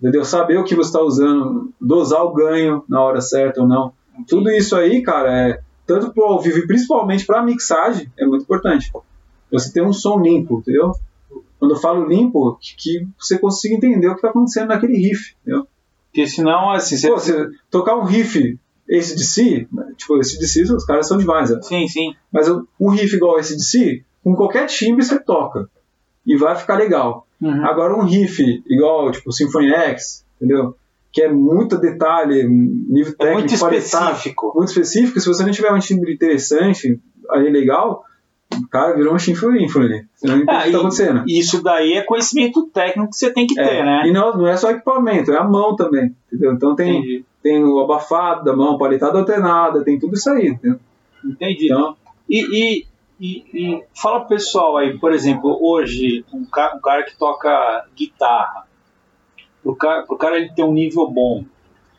[0.00, 0.24] entendeu?
[0.24, 3.92] Saber o que você está usando, dosar o ganho na hora certa ou não.
[4.26, 8.42] Tudo isso aí, cara, é tanto pro ao vivo e principalmente pra mixagem, é muito
[8.42, 8.90] importante.
[9.52, 10.90] Você ter um som limpo, entendeu?
[11.60, 15.36] Quando eu falo limpo, que, que você consiga entender o que está acontecendo naquele riff,
[15.42, 15.68] entendeu?
[16.12, 17.08] Porque senão, assim, você...
[17.08, 21.16] Pô, você tocar um riff esse de si, tipo, esse de si, os caras são
[21.16, 21.58] demais, né?
[21.62, 22.14] Sim, sim.
[22.30, 22.46] Mas
[22.78, 25.68] um riff igual esse de si, com qualquer timbre você toca.
[26.26, 27.26] E vai ficar legal.
[27.40, 27.64] Uhum.
[27.64, 30.76] Agora um riff igual, tipo, Symphony X, entendeu?
[31.10, 34.52] Que é muito detalhe, nível É técnico, muito específico.
[34.54, 35.20] muito específico.
[35.20, 38.04] Se você não tiver um timbre interessante, aí legal,
[38.70, 40.04] cara virou um ali.
[40.14, 41.24] Você não entende o Ah, que tá acontecendo.
[41.26, 44.02] isso daí é conhecimento técnico que você tem que ter, É, né?
[44.06, 46.52] E não, não é só equipamento, é a mão também, entendeu?
[46.52, 47.24] Então tem, Entendi.
[47.42, 50.78] tem o abafado da mão, paletada alternada, tem tudo isso aí, entendeu?
[51.24, 51.66] Entendi.
[51.66, 51.96] Então,
[52.28, 52.86] E, e,
[53.20, 57.86] e, e fala pro pessoal aí, por exemplo, hoje, um cara, um cara que toca
[57.96, 58.66] guitarra,
[59.62, 61.44] pro cara, pro cara ele ter um nível bom,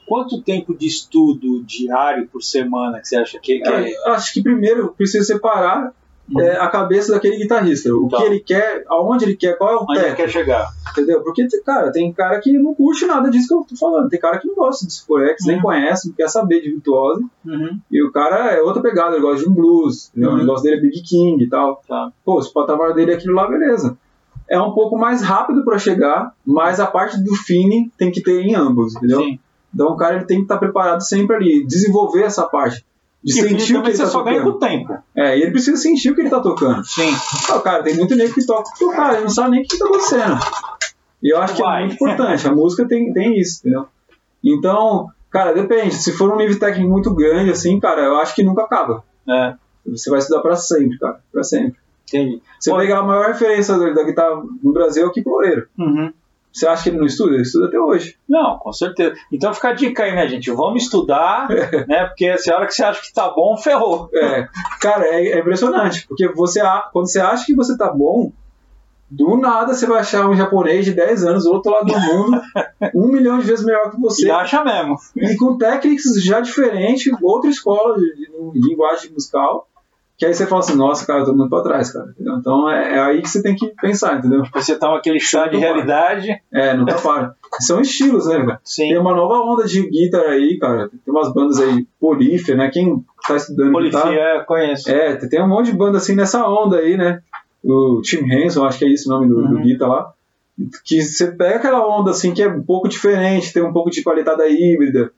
[0.06, 3.94] quanto tempo de estudo diário por semana que você acha que, que é?
[4.06, 5.94] eu acho que primeiro precisa separar
[6.40, 7.94] é, a cabeça daquele guitarrista.
[7.94, 8.18] O Tá.
[8.18, 10.72] que ele quer, aonde ele quer, qual é o Onde ele teto, quer chegar?
[10.92, 11.22] entendeu?
[11.22, 14.10] Porque, cara, tem cara que não curte nada disso que eu tô falando.
[14.10, 15.62] Tem cara que não gosta de Forex, nem Uhum.
[15.64, 17.26] conhece, não quer saber de virtuose.
[17.46, 17.78] Uhum.
[17.92, 20.12] E o cara é outra pegada, ele gosta de um blues?
[20.16, 20.34] Uhum.
[20.34, 21.82] o negócio dele é Big King e tal.
[21.88, 22.12] Tá.
[22.24, 23.98] Pô, se o patamar dele é aquilo lá, beleza.
[24.50, 28.42] É um pouco mais rápido para chegar, mas a parte do fine tem que ter
[28.42, 29.20] em ambos, entendeu?
[29.22, 29.40] Sim.
[29.74, 32.86] Então o cara ele tem que estar preparado sempre ali, desenvolver essa parte.
[33.24, 34.56] De E o sentir o que também ele você tá só ganha com tocando.
[34.56, 35.04] o tempo.
[35.16, 36.84] É, e ele precisa sentir o que ele tá tocando.
[36.86, 37.10] Sim.
[37.52, 39.86] Ah, cara, tem muito nego que toca, tocar, ele não sabe nem o que tá
[39.86, 40.38] acontecendo.
[41.22, 41.84] E eu acho que Vai.
[41.84, 43.88] é muito importante, a música tem, tem isso, entendeu?
[44.44, 45.96] Então, cara, depende.
[45.96, 49.04] Se for um nível técnico muito grande, assim, cara, eu acho que nunca acaba.
[49.30, 49.54] É,
[49.88, 51.78] Você vai estudar pra sempre, cara, pra sempre.
[52.08, 52.42] entendi.
[52.60, 55.68] Você Pô, pegar a maior referência da, da guitarra no Brasil é o Kiko Loureiro.
[55.78, 56.12] Uhum.
[56.54, 57.34] Você acha que ele não estuda?
[57.34, 58.16] Ele estuda até hoje.
[58.30, 59.16] Não, com certeza.
[59.32, 60.52] Então fica a dica aí, né, gente?
[60.52, 61.48] Vamos estudar,
[61.88, 62.06] né?
[62.06, 64.08] Porque se a hora que você acha que tá bom, ferrou.
[64.14, 64.48] É,
[64.80, 66.62] cara, é, é impressionante, porque você,
[66.92, 68.32] quando você acha que você tá bom,
[69.10, 72.42] do nada você vai achar um japonês de 10 anos, do outro lado do mundo,
[72.96, 74.96] um milhão de vezes melhor que você, E acha mesmo.
[75.16, 78.16] e com técnicas já diferentes, outra escola de-
[78.54, 79.68] de linguagem musical,
[80.18, 82.10] que aí você fala assim, nossa, cara, tô muito pra trás, cara.
[82.12, 82.36] entendeu?
[82.38, 84.44] Então é, é aí que você tem que pensar, entendeu?
[84.54, 85.74] Você toma aquele chá de Nunca para.
[85.76, 86.42] realidade.
[86.52, 87.36] É, nunca para.
[87.60, 88.60] São estilos, né, cara?
[88.64, 88.90] Sim.
[88.90, 90.90] Tem uma nova onda de guitarra aí, cara.
[90.90, 92.70] Tem umas bandas aí, Polífia, né?
[92.72, 94.04] Quem tá estudando guitarra...
[94.06, 94.90] Polifia, é, conheço.
[94.92, 97.22] É, tem um monte de banda assim nessa onda aí, né?
[97.64, 99.64] O Tim Henson, acho que é isso o nome do, do Uhum.
[99.64, 100.14] guitar lá.
[100.86, 104.04] Que você pega aquela onda assim que é um pouco diferente, tem um pouco de
[104.04, 105.12] qualidade híbrida,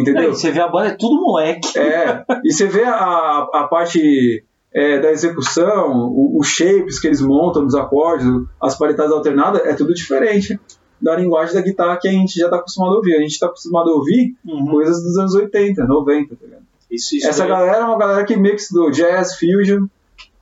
[0.00, 0.34] entendeu?
[0.34, 1.78] você vê a banda, é tudo moleque.
[1.78, 7.62] É, e você vê a, a parte é, da execução, os shapes que eles montam
[7.62, 8.26] nos acordes,
[8.60, 10.58] as paletadas alternadas, é tudo diferente
[11.00, 13.16] da linguagem da guitarra que a gente já está acostumado a ouvir.
[13.16, 14.66] A gente está acostumado a ouvir Uhum.
[14.66, 16.62] coisas dos anos 80, 90, tá ligado?
[16.90, 19.86] Isso, isso Essa galera é uma galera que que estudou jazz, fusion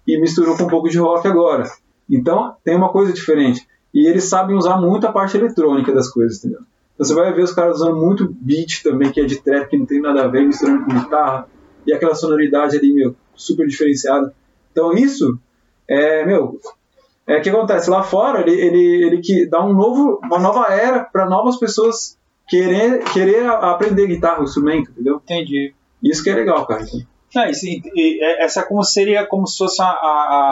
[0.06, 1.64] e misturou com um pouco de rock agora.
[2.08, 3.66] Então tem uma coisa diferente.
[3.92, 6.60] E eles sabem usar muito a parte eletrônica das coisas, entendeu?
[6.98, 9.86] Você vai ver os caras usando muito beat também, que é de trap, que não
[9.86, 11.48] tem nada a ver, misturando com guitarra.
[11.86, 14.32] E aquela sonoridade ali, meu, super diferenciada.
[14.70, 15.38] Então isso,
[15.88, 16.58] é, meu,
[17.26, 20.66] é o que acontece lá fora, ele, ele, ele que dá um novo, uma nova
[20.72, 22.16] era para novas pessoas
[22.48, 25.20] querer, querer aprender guitarra, o instrumento, entendeu?
[25.24, 25.74] Entendi.
[26.02, 26.84] Isso que é legal, cara.
[27.34, 29.88] Não, isso- e- e- é- essa como seria como se fosse a- a-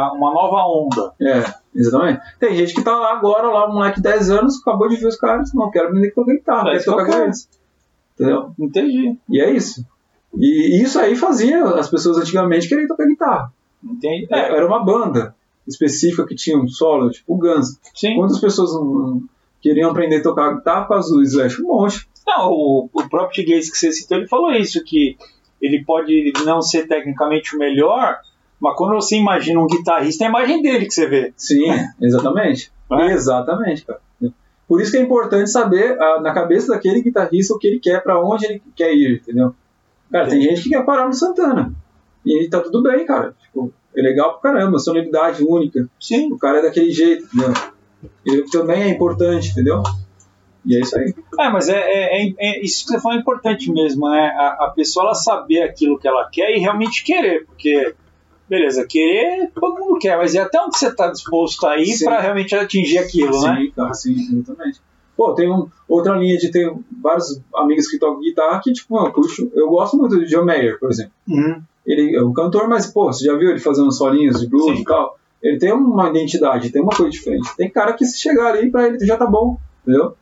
[0.09, 1.13] a- uma nova onda.
[1.21, 2.21] É, exatamente.
[2.39, 5.07] Tem gente que tá lá agora, lá, um moleque de 10 anos, acabou de ver
[5.07, 7.49] os caras, não quero aprender a tocar guitarra, É quero eu tocar com eles.
[8.15, 8.55] Entendeu?
[8.59, 9.17] Entendi.
[9.29, 9.85] E é isso.
[10.35, 13.53] E isso aí fazia as pessoas antigamente quererem tocar guitarra.
[13.83, 14.27] Entendi.
[14.31, 15.35] É, É, Era uma banda
[15.67, 17.79] específica que tinha um solo, tipo o Guns.
[17.95, 18.17] sim.
[18.17, 19.23] Quantas pessoas não,
[19.61, 21.63] queriam aprender a tocar guitarra com do Slash?
[21.63, 22.09] Um monte.
[22.27, 25.17] Não, o, o próprio Tiguez que você citou, ele falou isso, que
[25.61, 28.19] ele pode não ser tecnicamente o melhor,
[28.63, 31.35] mas quando você imagina um guitarrista, é a imagem dele que você vê.
[31.37, 31.65] Sim,
[32.01, 32.73] exatamente.
[32.91, 33.13] É.
[33.13, 34.01] Exatamente, cara.
[34.69, 38.03] Por isso que é importante saber ah, na cabeça daquele guitarrista o que ele quer,
[38.03, 39.55] pra onde ele quer ir, entendeu?
[40.11, 41.75] Cara, tem gente que quer parar no Santana.
[42.25, 43.35] E tá tudo bem, cara.
[43.43, 45.87] Tipo, é legal pra caramba, sonoridade única.
[46.01, 46.33] Sim.
[46.33, 47.53] O cara é daquele jeito, entendeu?
[48.25, 49.83] Ele também é importante, entendeu?
[50.65, 51.13] E é isso aí.
[51.39, 54.33] É, mas é, é- é- é- isso que você falou é importante mesmo, né?
[54.39, 57.95] A, a pessoa ela saber aquilo que ela quer e realmente querer, porque,
[58.53, 62.21] beleza, querer todo mundo quer, mas e até onde você está disposto a ir para
[62.21, 63.69] realmente atingir aquilo, sim, né?
[63.75, 64.79] cara, sim, exatamente.
[65.17, 66.71] Pô, tem um, outra linha de ter
[67.03, 70.79] vários amigos que tocam guitarra que, tipo, eu, puxo, eu gosto muito do John Mayer,
[70.79, 71.13] por exemplo.
[71.27, 71.63] Uhum.
[71.87, 74.83] Ele é um cantor, mas, pô, você já viu ele fazendo solinhos de blues Sim.
[74.83, 75.19] e tal?
[75.43, 77.49] Ele tem uma identidade, tem uma coisa diferente.
[77.57, 80.15] Tem cara que se chegar ali, pra ele já tá bom, entendeu?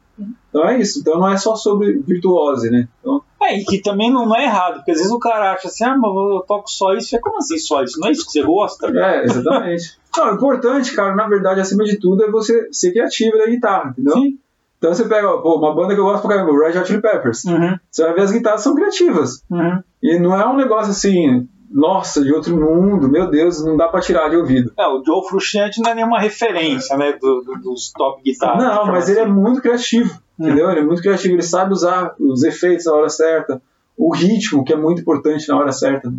[0.49, 1.01] Então é isso.
[1.01, 2.89] Então não é só sobre virtuose, né?
[3.01, 5.85] Então, É, e que também não, é errado, porque às vezes o cara acha assim,
[5.85, 7.17] ah, mas eu toco só isso.
[7.17, 7.99] É como assim só isso?
[7.99, 8.87] Não é isso que você gosta?
[8.89, 9.99] é, exatamente.
[10.17, 13.91] não, o importante, cara, na verdade, acima de tudo, é você ser criativo na guitarra,
[13.91, 14.15] entendeu?
[14.15, 14.39] Sim.
[14.77, 17.03] Então você pega, pô, uma banda que eu gosto pra caramba, o Red Hot Chili
[17.03, 17.45] Peppers.
[17.45, 17.79] Uhum.
[17.91, 19.43] Você vai ver as guitarras são criativas.
[19.51, 19.83] Uhum.
[20.03, 24.01] E não é um negócio assim, nossa, de outro mundo, meu Deus, não dá pra
[24.01, 24.73] tirar de ouvido.
[24.77, 28.63] É, o Joe Frusciante não é nenhuma referência, né, do- do- dos top guitarras.
[28.63, 30.47] não, mas ele é muito criativo, Hum.
[30.47, 30.71] entendeu?
[30.71, 33.63] Ele é muito criativo, ele sabe usar os efeitos na hora certa,
[33.97, 36.13] o ritmo, que é muito importante na hora certa.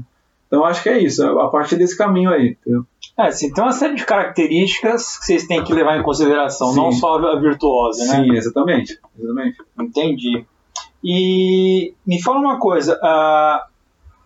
[0.47, 2.85] Então acho que é isso, a partir desse caminho aí, entendeu?
[3.17, 6.75] É, assim, tem uma série de características que vocês têm que levar em consideração, Sim.
[6.77, 8.23] não só a virtuose, né?
[8.23, 8.99] Sim, exatamente.
[9.17, 9.57] exatamente.
[9.79, 10.45] Entendi.
[11.03, 13.65] E me fala uma coisa, ah,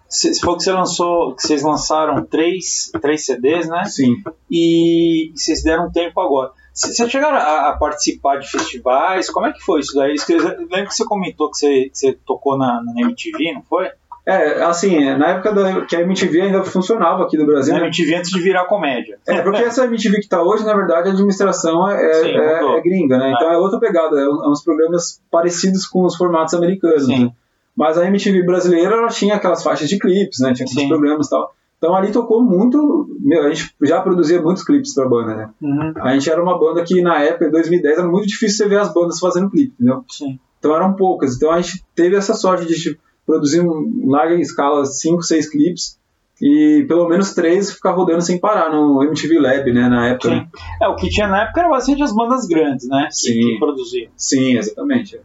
[0.08, 3.86] você você falou que você lançou, que vocês lançaram três, três CDs, né?
[3.86, 4.16] Sim.
[4.50, 6.52] E vocês deram tempo agora.
[6.74, 9.30] Vocês chegaram a, a participar de festivais?
[9.30, 10.14] Como é que foi isso daí?
[10.14, 13.54] Isso que eu lembro que você comentou que você, que você tocou na, na MTV,
[13.54, 13.90] não foi?
[14.28, 17.86] É, assim, na época da, que a MTV ainda funcionava aqui no Brasil, Na né?
[17.86, 19.20] MTV antes de virar comédia.
[19.28, 22.82] É, porque essa MTV que tá hoje, na verdade, a administração é, Sim, é- é
[22.82, 23.34] gringa, né?
[23.36, 27.26] Então é outra pegada, é, é uns programas parecidos com os formatos americanos, Sim.
[27.26, 27.32] né?
[27.76, 30.54] Mas a MTV brasileira, ela tinha aquelas faixas de clipes, né?
[30.54, 31.54] Tinha aqueles programas e tal.
[31.78, 35.50] Então ali tocou muito, meu, a gente já produzia muitos clipes pra banda, né?
[35.62, 38.70] Uhum, A gente era uma banda que na época, em 2010, era muito difícil você
[38.70, 40.04] ver as bandas fazendo clipe, entendeu?
[40.10, 40.40] sim.
[40.58, 41.36] Então eram poucas.
[41.36, 46.00] Então a gente teve essa sorte de tipo, produzir em larga escala 5, 6 clipes
[46.42, 50.30] e pelo menos três ficar rodando sem parar no MTV Lab, né, na época.
[50.30, 50.36] Sim.
[50.36, 50.48] né?
[50.82, 53.08] É, o que tinha na época era bastante as bandas grandes, né?
[53.12, 53.34] Sim.
[53.34, 54.10] que produziam.
[54.18, 55.20] Sim, exatamente.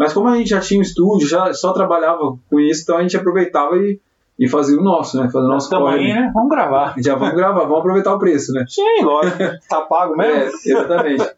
[0.00, 3.02] Mas como a gente já tinha um estúdio, já só trabalhava com isso, então a
[3.02, 4.00] gente aproveitava e,
[4.38, 5.24] e fazia o nosso, né?
[5.24, 5.98] Fazia o nosso corre.
[5.98, 6.30] aí, né?
[6.32, 6.94] Vamos gravar.
[7.04, 8.64] Já vamos gravar, vamos aproveitar o preço, né?
[8.66, 9.36] Sim, lógico.
[9.68, 10.34] tá pago mesmo?
[10.34, 11.30] É, exatamente.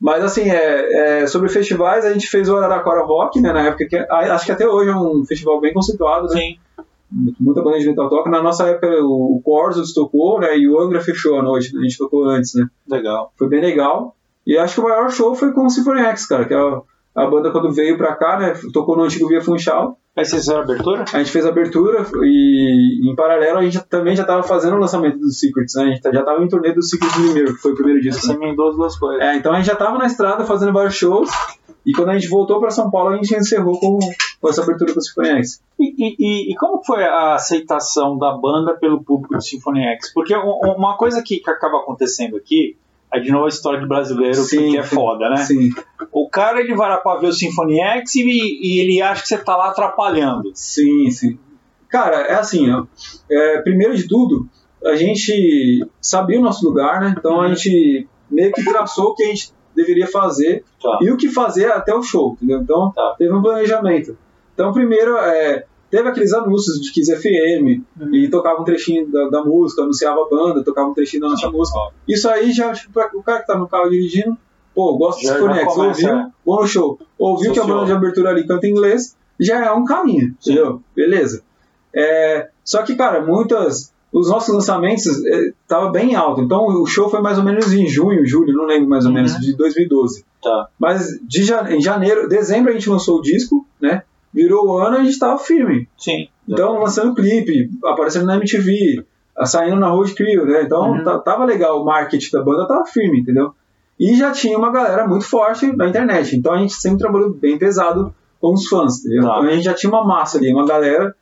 [0.00, 3.52] Mas assim, é, é, sobre festivais, a gente fez o Araraquara Rock, né?
[3.52, 3.96] Na época que.
[3.96, 6.40] Acho que até hoje é um festival bem conceituado, né?
[6.40, 6.58] Sim.
[7.38, 8.28] Muita banda de metal toca.
[8.28, 10.58] Na nossa época, o, o Corsos tocou, né?
[10.58, 11.78] E o Angra fechou a noite, né?
[11.78, 12.66] A gente tocou antes, né?
[12.88, 13.32] Legal.
[13.38, 14.16] Foi bem legal.
[14.44, 16.80] E acho que o maior show foi com o Symphony X, cara, que é a,
[17.14, 18.54] a banda quando veio pra cá, né?
[18.72, 19.96] Tocou no antigo Via Funchal.
[20.16, 21.04] Aí vocês fizeram a abertura?
[21.12, 24.80] A gente fez a abertura e, em paralelo, a gente também já tava fazendo o
[24.80, 25.84] lançamento dos Secrets, né?
[25.84, 28.20] A gente já tava em turnê dos Secrets primeiro, que foi o primeiro disco.
[28.22, 28.34] Você Né?
[28.34, 29.22] emendou as duas coisas.
[29.22, 31.30] É, então a gente já tava na estrada fazendo vários shows.
[31.86, 33.98] E quando a gente voltou pra São Paulo, a gente encerrou com,
[34.40, 35.62] com essa abertura com o Symphony X.
[35.78, 40.12] E, e- e- como foi a aceitação da banda pelo público do Symphony X?
[40.12, 42.76] Porque uma coisa que, que acaba acontecendo aqui,
[43.12, 45.36] é de novo a história de brasileiro, Sim, que é foda, né?
[45.38, 45.70] Sim,
[46.12, 49.28] O cara ele vai lá pra ver o Symphony X e, e ele acha que
[49.28, 50.50] você tá lá atrapalhando.
[50.54, 51.38] sim, sim.
[51.88, 52.84] Cara, é assim, ó.
[53.30, 54.46] É, primeiro de tudo,
[54.84, 57.14] a gente sabia o nosso lugar, né?
[57.18, 57.54] Então a Uhum.
[57.54, 60.98] gente meio que traçou o que a gente deveria fazer Tá.
[61.02, 62.60] e o que fazer até o show, entendeu?
[62.60, 63.14] Então Tá.
[63.18, 64.16] teve um planejamento.
[64.54, 68.14] Então, primeiro, é, teve aqueles anúncios de Kiss FM Uhum.
[68.14, 71.50] e tocava um trechinho da, da música, anunciava a banda, tocava um trechinho da nossa
[71.50, 71.78] música.
[72.06, 74.36] Isso aí já, tipo, pra- o cara que tá no carro dirigindo,
[74.74, 76.30] pô, gosta de Já- Symphony já X, começa, ouviu, é.
[76.46, 79.72] vou no show, ouviu que a banda de abertura ali canta em inglês, já é
[79.72, 80.52] um caminho, Sim.
[80.52, 80.82] entendeu?
[80.94, 81.42] Beleza.
[81.94, 83.92] É, só que, cara, muitas.
[84.12, 86.40] Os nossos lançamentos é, tava bem alto.
[86.40, 89.16] Então o show foi mais ou menos em junho, julho, não lembro mais ou Uhum.
[89.18, 90.24] menos, de 2012.
[90.42, 90.66] Tá.
[90.78, 94.02] Mas de em janeiro, dezembro a gente lançou o disco, né?
[94.32, 95.88] Virou o ano a gente tava firme.
[95.98, 96.28] Sim.
[96.48, 99.04] Então, lançando clipe, aparecendo na MTV,
[99.44, 100.62] saindo na Road Crew, né?
[100.62, 101.04] Então, Uhum.
[101.04, 103.52] tá- tava legal, o marketing da banda tava firme, entendeu?
[103.98, 106.34] E já tinha uma galera muito forte na internet.
[106.36, 109.22] Então, a gente sempre trabalhou bem pesado com os fãs, entendeu?
[109.24, 109.38] Tá.
[109.38, 111.14] Então, a gente já tinha uma massa ali, uma galera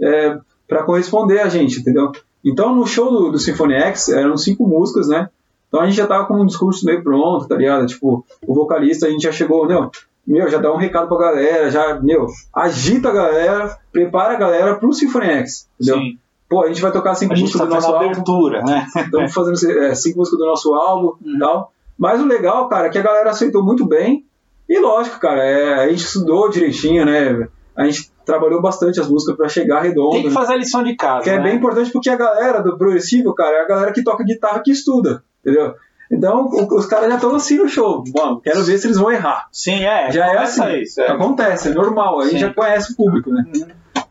[0.00, 0.36] é,
[0.66, 2.10] para corresponder a gente, entendeu?
[2.44, 5.28] Então, no show do, do Symphony X, eram cinco músicas, né?
[5.68, 7.86] Então, a gente já tava com um discurso meio pronto, tá ligado?
[7.86, 9.90] Tipo, o vocalista, a gente já chegou, meu,
[10.26, 14.74] meu, já dá um recado pra galera, já, meu, agita a galera, prepara a galera
[14.76, 16.02] pro Symphony X, entendeu?
[16.02, 16.18] Sim.
[16.48, 18.86] Pô, a gente vai tocar cinco músicas tá do nosso álbum, abertura, né?
[18.96, 21.36] estamos fazendo é, cinco músicas do nosso álbum Uhum.
[21.36, 21.72] e tal.
[21.98, 24.24] Mas o legal, cara, é que a galera aceitou muito bem
[24.68, 27.48] E lógico, cara, é, a gente estudou direitinho, né?
[27.76, 30.12] A gente trabalhou bastante as músicas pra chegar redondo.
[30.12, 30.34] Tem que né?
[30.34, 31.24] fazer a lição de casa.
[31.24, 31.42] Que é né?
[31.42, 34.70] bem importante porque a galera do progressivo, cara, é a galera que toca guitarra que
[34.70, 35.74] estuda, entendeu?
[36.10, 38.04] Então os caras já estão assim no show.
[38.08, 39.48] Bom, quero ver se eles vão errar.
[39.50, 40.10] Sim, é.
[40.10, 40.80] Já é assim.
[40.80, 41.10] Isso, é.
[41.10, 42.40] Acontece, é normal, a gente Sim.
[42.40, 43.44] já conhece o público, né?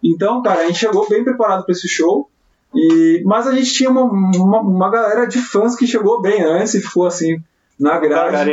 [0.03, 2.29] Então, cara, a gente chegou bem preparado para esse show.
[2.75, 6.73] E, mas a gente tinha uma, uma, uma galera de fãs que chegou bem antes
[6.73, 7.39] e ficou assim
[7.79, 8.51] na grade.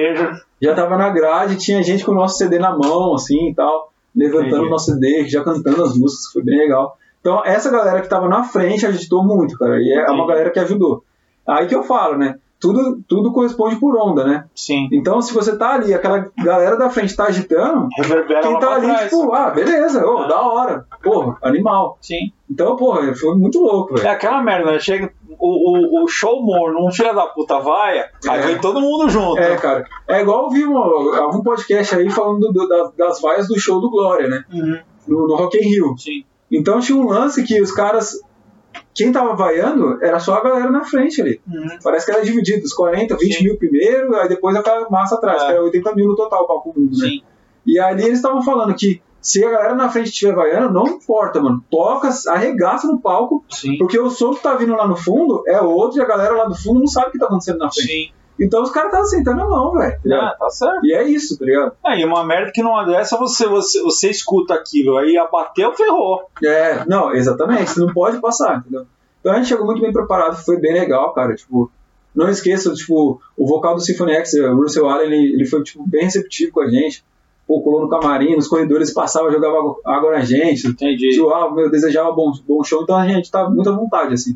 [0.61, 3.91] Já tava na grade, tinha gente com o nosso CD na mão, assim e tal,
[4.15, 6.99] levantando o nosso CD, já cantando as músicas, foi bem legal.
[7.21, 10.59] Então, essa galera que tava na frente agitou muito, cara, e é uma galera que
[10.59, 11.03] ajudou.
[11.47, 12.39] Aí que eu falo, né?
[12.61, 14.45] Tudo, tudo corresponde por onda, né?
[14.55, 14.87] Sim.
[14.93, 18.87] Então, se você tá ali, aquela galera da frente tá agitando, Reverbera quem tá ali,
[18.87, 19.05] trás.
[19.11, 20.27] tipo, ah, beleza, ô, Ah.
[20.27, 21.97] da hora, porra, animal.
[22.03, 22.31] Sim.
[22.51, 24.11] Então, porra, foi muito louco, É velho.
[24.13, 24.79] aquela merda, né?
[24.79, 28.43] Chega o, o, o show morno, um filho da puta vaia, aí É.
[28.43, 29.39] vem todo mundo junto.
[29.41, 29.87] É, cara.
[30.07, 33.81] É igual eu vi um, algum podcast aí falando do- das, das vaias do show
[33.81, 34.45] do Glória, né?
[34.53, 34.79] Uhum.
[35.09, 35.95] No, no Rock in Rio.
[35.97, 36.25] Sim.
[36.53, 38.21] Então tinha um lance que os caras.
[38.95, 41.41] Quem tava vaiando era só a galera na frente ali.
[41.47, 41.79] Uhum.
[41.83, 43.45] Parece que era dividido, os 40, 20 Sim.
[43.45, 45.47] mil primeiro, aí depois aquela massa atrás, É.
[45.47, 47.09] que era 80 mil no total, o palco mundo, né?
[47.09, 47.23] Sim.
[47.67, 51.41] E ali eles estavam falando que se a galera na frente estiver vaiando, não importa,
[51.41, 51.63] mano.
[51.71, 53.77] Toca, arregaça no palco, Sim.
[53.79, 56.45] porque o som que tá vindo lá no fundo é outro e a galera lá
[56.47, 57.87] do fundo não sabe o que tá acontecendo na frente.
[57.89, 58.13] Sim.
[58.39, 59.99] Então os caras estavam sentando a mão, velho.
[60.03, 60.17] tá?
[60.29, 60.85] Ah, tá certo.
[60.85, 61.73] E é isso, tá ligado?
[61.85, 66.23] Aí uma merda que numa dessa você, você, você escuta aquilo, aí abateu, ferrou.
[66.43, 68.87] É, não, exatamente, você não pode passar, entendeu?
[69.21, 71.71] Então a gente chegou muito bem preparado, foi bem legal, cara, tipo,
[72.15, 75.87] não esqueça, tipo, o vocal do Symphony X, o Russell Allen, ele, ele foi, tipo,
[75.87, 77.05] bem receptivo com a gente,
[77.47, 81.13] pô, colou no camarim, nos corredores, passava, jogava água- água na gente, Entendi.
[81.15, 84.35] zoava, meu, desejava bom, bom show, então a gente tá muito à vontade, assim,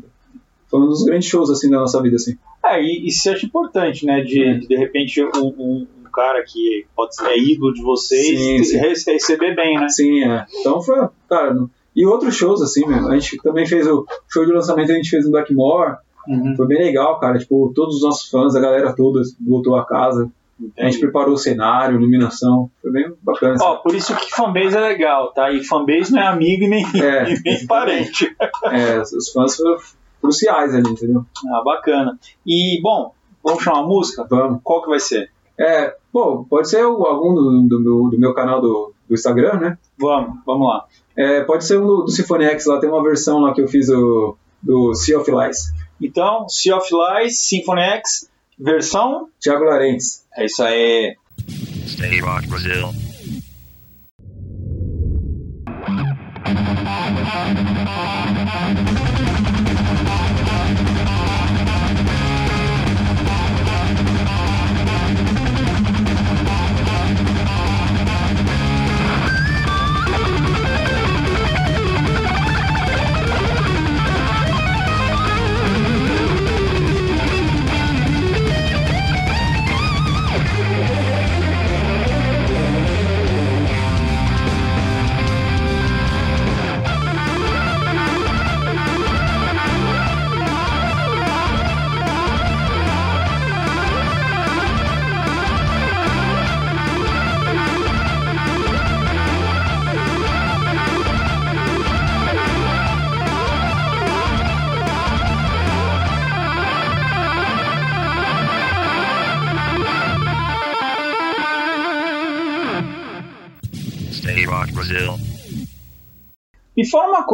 [0.69, 2.37] foi um dos grandes shows, assim, da nossa vida, assim.
[2.65, 4.21] É, e isso eu acho importante, né?
[4.21, 8.39] De, de, de repente um, um, um cara que pode ser é ídolo de vocês
[8.39, 8.77] Sim, sim.
[8.77, 9.87] rece- receber bem, né?
[9.89, 10.45] Sim, é.
[10.59, 10.97] Então foi,
[11.29, 11.55] cara,
[11.95, 15.09] e outros shows, assim, meu, a gente também fez o show de lançamento, a gente
[15.09, 15.97] fez no Blackmore,
[16.27, 16.55] Uhum.
[16.57, 17.37] Foi bem legal, cara.
[17.37, 20.27] Tipo, todos os nossos fãs, a galera toda voltou a casa.
[20.75, 22.67] A gente preparou o cenário, iluminação.
[22.81, 23.53] Foi bem bacana.
[23.53, 23.63] assim.
[23.63, 25.51] Ó, por isso que fanbase é legal, tá?
[25.51, 28.35] E fanbase não é amigo e nem, É, e nem parente.
[28.71, 29.77] É, os fãs foram
[30.25, 31.25] cruciais ali, entendeu?
[31.51, 32.19] Ah, bacana.
[32.45, 33.13] E, bom,
[33.43, 34.25] vamos chamar uma música?
[34.29, 34.59] Vamos.
[34.63, 35.29] Qual que vai ser?
[35.57, 39.53] É, bom, pode ser o- algum do, do, meu- do meu canal do, do Instagram,
[39.59, 39.77] né?
[39.97, 40.85] Vamos, vamos lá.
[41.17, 43.67] É, pode ser um do, do Symphony X, lá tem uma versão lá que eu
[43.67, 45.71] fiz do, do Sea of Lies.
[46.01, 49.29] Então, Sea of Lies, Symphony X, versão.
[49.39, 50.25] Thiago Larentes.
[50.35, 51.15] É isso aí.
[51.87, 52.89] Stay Rock Brazil.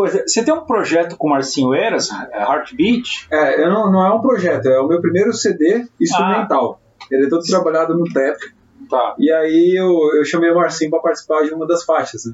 [0.02, 3.28] Coisa, você tem um projeto com o Marcinho Eras, Heartbeat?
[3.32, 6.82] É, eu não, não é um projeto, é o meu primeiro CD instrumental.
[7.10, 8.38] Ele é todo trabalhado no tap.
[8.90, 12.34] Tá, E aí eu, eu chamei o Marcinho para participar de uma das faixas, né?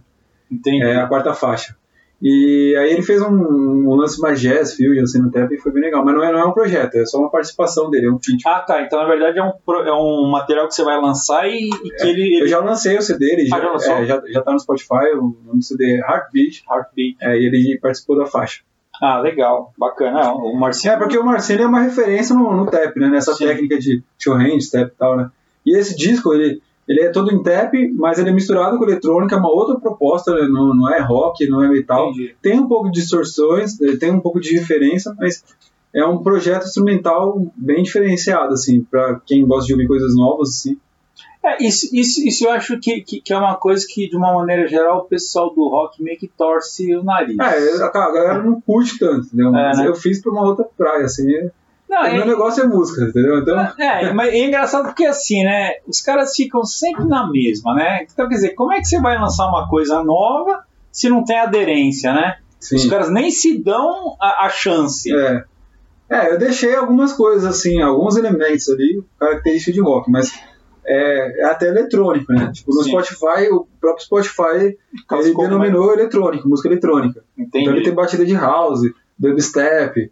[0.52, 0.84] entendi.
[0.84, 1.76] É a quarta faixa.
[2.22, 5.72] E aí ele fez um, um lance mais jazz, fusion, assim, no tap e foi
[5.72, 6.04] bem legal.
[6.04, 8.42] Mas não é, não é um projeto, é só uma participação dele, é um feat.
[8.48, 8.82] Ah, tá.
[8.82, 11.90] Então, na verdade, é um, pro- é um material que você vai lançar e, e
[11.92, 12.48] que ele, Eu ele...
[12.48, 15.36] já lancei o CD, ele Ah, já, já é, já, já tá no Spotify, o
[15.46, 17.18] nome do CD é Heartbeat, Heartbeat.
[17.22, 18.62] é, e ele participou da faixa.
[19.00, 19.74] Ah, legal.
[19.78, 20.22] Bacana.
[20.22, 20.94] É, o Marcinho...
[20.94, 23.10] É, porque o Marcelo é uma referência no, no tap, né?
[23.10, 23.46] Nessa Sim.
[23.46, 25.30] técnica de two hands, tap e tal, né?
[25.64, 29.36] E esse disco, ele, ele é todo em tap, mas ele é misturado com eletrônica,
[29.36, 30.48] é uma outra proposta, né?
[30.48, 32.12] não, não é rock, não é metal.
[32.12, 32.36] Entendi.
[32.42, 35.44] Tem um pouco de distorções, ele tem um pouco de diferença, mas
[35.94, 40.78] é um projeto instrumental bem diferenciado, assim, pra quem gosta de ouvir coisas novas, assim.
[41.44, 44.34] É, isso, isso, isso eu acho que, que, que é uma coisa que, de uma
[44.34, 47.38] maneira geral, o pessoal do rock meio que torce o nariz.
[47.38, 49.50] É, a a galera não curte tanto, entendeu?
[49.50, 49.88] É, Mas né?
[49.88, 51.26] eu fiz pra uma outra praia, assim,
[51.90, 53.40] Não, o é, meu negócio é música, entendeu?
[53.40, 55.76] Então, é, mas é engraçado porque assim, né?
[55.88, 58.04] Os caras ficam sempre na mesma, né?
[58.04, 61.40] Então, quer dizer, como é que você vai lançar uma coisa nova se não tem
[61.40, 62.38] aderência, né?
[62.60, 62.90] Os sim.
[62.90, 65.14] caras nem se dão a, a chance.
[65.14, 65.44] É.
[66.10, 70.34] É, eu deixei algumas coisas assim, alguns elementos ali, características de rock, mas
[70.86, 72.50] é, é até eletrônico, né?
[72.54, 72.92] Tipo, no Sim.
[72.92, 77.24] Spotify, o próprio Spotify, ele Classificou como denominou eletrônico, música eletrônica.
[77.38, 77.64] Entendi.
[77.64, 78.82] Então ele tem batida de house,
[79.20, 80.10] dubstep,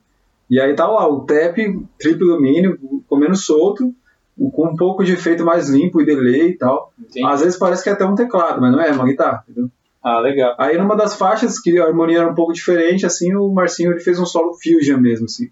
[0.50, 1.56] e aí tá lá, o tap,
[2.00, 2.78] triplo domínio,
[3.08, 3.94] comendo solto,
[4.54, 6.92] com um pouco de efeito mais limpo e delay e tal.
[7.00, 7.26] Entendi.
[7.26, 9.70] Às vezes parece que é até um teclado, mas não é, é uma guitarra, entendeu?
[10.04, 10.54] Ah, legal.
[10.60, 14.00] Aí numa das faixas, que a harmonia era um pouco diferente, assim, o Marcinho ele
[14.02, 15.50] fez um solo fusion mesmo, assim.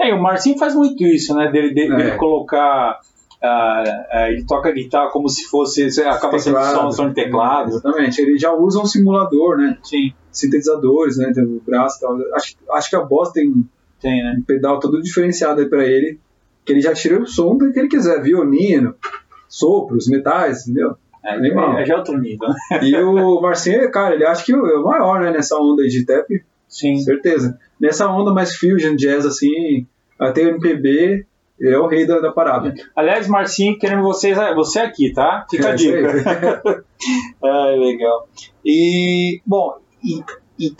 [0.00, 1.50] É, o Marcinho faz muito isso, né?
[1.50, 1.96] Dele, É.
[1.96, 2.98] dele colocar.
[3.42, 5.82] ah, ah, ele toca guitarra como se fosse.
[6.02, 7.70] acaba sendo só um som de teclado.
[7.70, 9.76] Exatamente, ele já usa um simulador, né?
[9.82, 11.32] Sim, Sintetizadores, né?
[11.34, 12.16] Tem o braço e tal.
[12.34, 13.52] Acho, acho que a Boss tem
[14.00, 14.40] tem, né?
[14.46, 16.18] pedal todo diferenciado aí pra ele,
[16.64, 18.94] que ele já tira o som do que ele quiser, violino,
[19.48, 20.94] sopros, metais, entendeu?
[21.24, 21.78] É, Animal.
[21.78, 22.54] é já outro nível, né?
[22.82, 26.04] E o Marcinho, cara, ele acha que é o maior, né, nessa onda aí de
[26.06, 26.26] tap,
[26.68, 26.98] Sim.
[26.98, 27.58] certeza.
[27.78, 29.86] Nessa onda mais fusion, jazz, assim,
[30.18, 31.26] até o MPB,
[31.58, 32.72] ele é o rei da, da parada.
[32.96, 35.44] Aliás, Marcinho, queremos vocês, você aqui, tá?
[35.50, 36.84] Fica É, a dica.
[37.44, 38.26] ah, legal.
[38.64, 40.22] E, bom, e-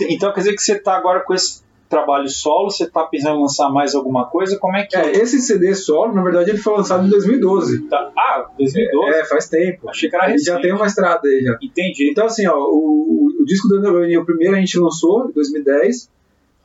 [0.08, 3.42] então quer dizer que você está agora com esse trabalho solo, você está pensando em
[3.42, 4.56] lançar mais alguma coisa?
[4.58, 7.80] Como é que É, esse CD solo, na verdade, ele foi lançado em 2012.
[7.88, 8.10] tá?
[8.16, 9.18] Ah, 2012?
[9.18, 9.90] É, faz tempo.
[9.90, 10.62] Achei que era Ele já recente.
[10.62, 11.58] tem uma estrada aí já.
[11.60, 12.08] Entendi.
[12.10, 16.08] Então, assim, ó, o, o disco do Underline, o primeiro a gente lançou em 2010,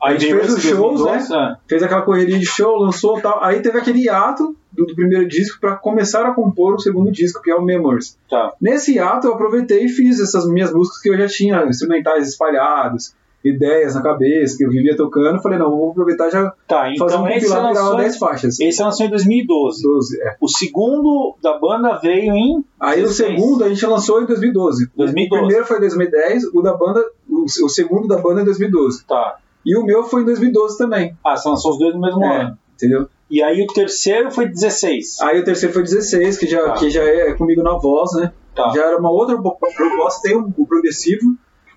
[0.02, 3.42] a gente fez os shows, 2012, ah, fez aquela correria de show, lançou e tal.
[3.42, 7.42] Aí teve aquele hiato do, do primeiro disco para começar a compor o segundo disco,
[7.42, 8.16] que é o Memories.
[8.30, 8.52] Tá.
[8.60, 13.14] Nesse ato eu aproveitei e fiz essas minhas músicas que eu já tinha, instrumentais espalhados,
[13.54, 15.40] ideias na cabeça, que eu vivia tocando.
[15.42, 18.18] Falei, não, vou aproveitar já Tá, fazer então um esse compilado e gravar lançou, 10
[18.18, 18.60] faixas.
[18.60, 19.82] esse lançou em 2012.
[19.82, 20.36] 12, é.
[20.40, 23.16] O segundo da banda veio em Aí o 16.
[23.40, 24.90] segundo a gente lançou em 2012.
[24.96, 25.26] 2012.
[25.26, 29.04] O primeiro foi em 2010, o da banda, o, o segundo da banda em 2012.
[29.06, 29.36] Tá.
[29.64, 31.16] E o meu foi em 2012 também.
[31.24, 32.58] Ah, você lançou os dois no mesmo É, ano.
[32.74, 33.08] entendeu?
[33.28, 35.20] E aí o terceiro foi 16.
[35.22, 36.72] Aí o terceiro foi 16, que já, Tá.
[36.74, 38.32] que já é comigo na voz, né?
[38.54, 38.70] Tá.
[38.74, 41.34] Já era uma outra proposta, tem um, o progressivo,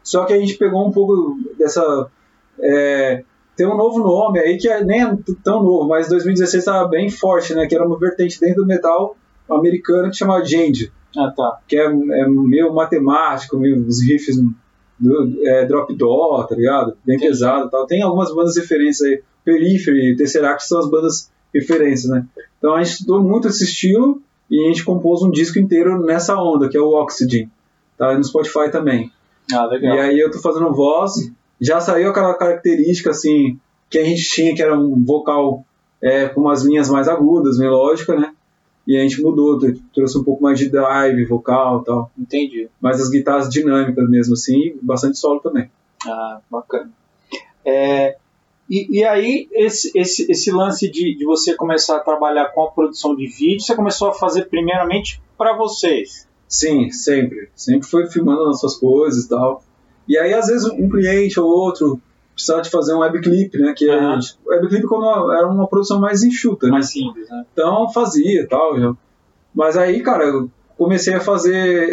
[0.10, 2.07] só que a gente pegou um pouco dessa.
[2.60, 3.24] é,
[3.55, 7.10] tem um novo nome aí que é- nem é tão novo, mas 2016 estava bem
[7.10, 7.68] forte, né?
[7.68, 9.16] Que era uma vertente dentro do metal
[9.49, 11.60] americano que chamava Jandy, Ah, tá.
[11.68, 14.38] que é, é meio matemático, meio os riffs
[14.99, 16.95] do, é, drop dó, tá ligado?
[17.05, 17.32] Bem Entendi.
[17.32, 17.86] pesado tal.
[17.86, 22.26] Tem algumas bandas referências aí, Periphery, Tesseract são as bandas referências, né?
[22.57, 26.36] Então a gente estudou muito esse estilo e a gente compôs um disco inteiro nessa
[26.41, 27.49] onda, que é o Oxygen.
[27.97, 29.12] Tá no Spotify também.
[29.54, 29.95] Ah, legal.
[29.95, 34.54] E aí eu tô fazendo voz, já saiu aquela característica assim que a gente tinha,
[34.54, 35.66] que era um vocal
[36.02, 38.34] é, com umas linhas mais agudas, melódica, né?
[38.88, 39.60] E a gente mudou,
[39.93, 42.12] trouxe um pouco mais de drive, vocal e tal.
[42.18, 42.70] Entendi.
[42.80, 45.70] Mas as guitarras dinâmicas mesmo assim, bastante solo também.
[46.08, 46.91] Ah, bacana.
[47.66, 48.16] É,
[48.70, 52.72] e, e aí, esse, esse, esse lance de, de você começar a trabalhar com a
[52.72, 56.28] produção de vídeo, você começou a fazer primeiramente para vocês.
[56.50, 57.50] Sim, sempre.
[57.56, 59.64] Sempre foi filmando as suas coisas e tal.
[60.08, 62.02] E aí, às vezes, um cliente ou outro
[62.34, 63.74] precisava de fazer um webclip, né?
[63.78, 64.14] Que Aham.
[64.14, 66.72] a gente- o webclip quando era uma produção mais enxuta, né?
[66.74, 67.45] Mais simples, né?
[67.54, 68.80] Então fazia e tal.
[68.80, 68.93] já.
[69.54, 71.88] Mas aí, cara, eu comecei a fazer.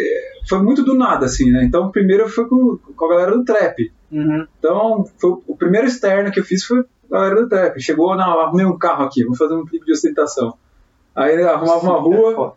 [0.49, 1.63] Foi muito do nada, assim, né?
[1.65, 3.91] Então, primeiro foi com, com a galera do trap.
[4.11, 4.47] Uhum.
[4.57, 7.79] Então, foi, o primeiro externo que eu fiz foi a galera do trap.
[7.81, 10.53] Chegou, não, arrumei um carro aqui, vou fazer um clipe de ostentação.
[11.13, 12.55] Aí arrumava uma rua,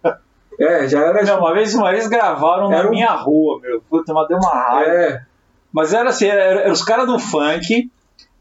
[0.61, 1.23] é, já era.
[1.25, 3.81] Não, uma vez, uma vez gravaram Era na um- minha rua, meu.
[3.89, 4.91] Puta, mas deu uma raiva.
[4.91, 5.23] É,
[5.73, 7.91] Mas era assim, era, era os caras do funk,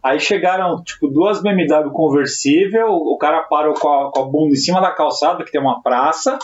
[0.04, 4.58] aí chegaram, tipo, duas BMW conversível, o cara parou com a, com a bunda em
[4.58, 6.40] cima da calçada, que tem uma praça,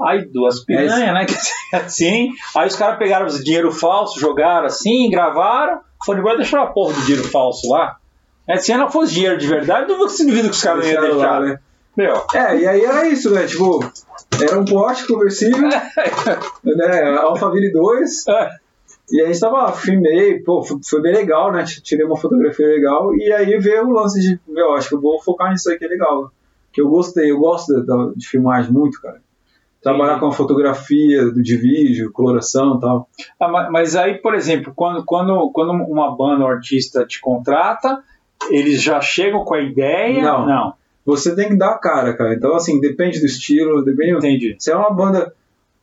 [0.00, 1.34] aí duas piranhas, né, que
[1.76, 6.64] assim, aí os caras pegaram os dinheiro falso, jogaram assim, gravaram, foram embora e deixaram
[6.64, 7.96] a porra do dinheiro falso lá.
[8.48, 11.00] É, se não fosse dinheiro de verdade, não se duvida que os caras não iam
[11.02, 11.58] deixar, lá, né?
[11.96, 13.46] Meu, É, e aí era isso, né?
[13.46, 13.80] Tipo,
[14.42, 15.68] era um Porsche conversível,
[16.64, 17.14] né?
[17.20, 18.26] Alphaville 2.
[18.28, 18.50] É.
[19.12, 21.64] E a gente tava filmei, pô, foi bem legal, né?
[21.82, 23.14] Tirei uma fotografia legal.
[23.14, 25.84] E aí veio o lance de, meu, acho que eu vou focar nisso aí que
[25.84, 26.30] é legal.
[26.72, 29.20] Que eu gostei, eu gosto de, de filmagem muito, cara.
[29.82, 30.20] Trabalhar Sim.
[30.20, 33.08] com a fotografia de vídeo, coloração e tal.
[33.38, 38.02] Ah, ma- mas aí, por exemplo, quando, quando, quando uma banda ou artista te contrata,
[38.48, 40.22] eles já chegam com a ideia?
[40.22, 40.46] Não.
[40.46, 40.74] Não.
[41.04, 42.34] Você tem que dar a cara, cara.
[42.34, 44.12] Então, assim, depende do estilo, depende.
[44.16, 44.56] Entendi.
[44.58, 45.32] Se é uma banda.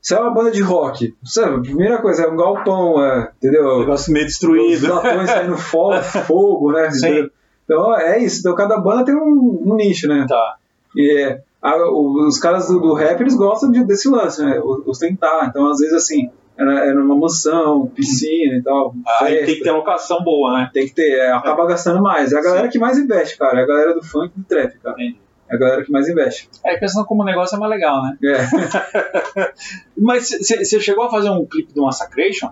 [0.01, 3.81] Se é uma banda de rock, sabe, a primeira coisa é um galpão, é, entendeu?
[3.81, 4.91] Negócio meio Os destruído.
[4.91, 6.89] latões saindo fogo, fogo, né?
[6.89, 7.29] Sim.
[7.65, 8.39] Então é isso.
[8.39, 10.25] Então cada banda tem um, um nicho, né?
[10.27, 10.55] Tá.
[10.95, 14.59] E é, a- os caras do, do rap, eles gostam de, desse lance, né?
[14.59, 15.47] O- Ostentar.
[15.47, 18.93] Então, às vezes, assim, era, era uma mansão, piscina e tal.
[19.19, 19.45] Aí festa.
[19.45, 20.69] tem que ter locação boa, né?
[20.73, 22.31] Tem que ter, é, acaba gastando mais.
[22.33, 23.59] É a galera que mais investe, cara.
[23.59, 24.95] É a galera do funk e do trap, cara.
[24.95, 25.19] Entendi.
[25.49, 26.49] É a galera que mais investe.
[26.65, 28.17] É, pensando como o negócio é mais legal, né?
[28.23, 29.53] É,
[29.97, 32.51] Mas você chegou a fazer um clipe do Massacration?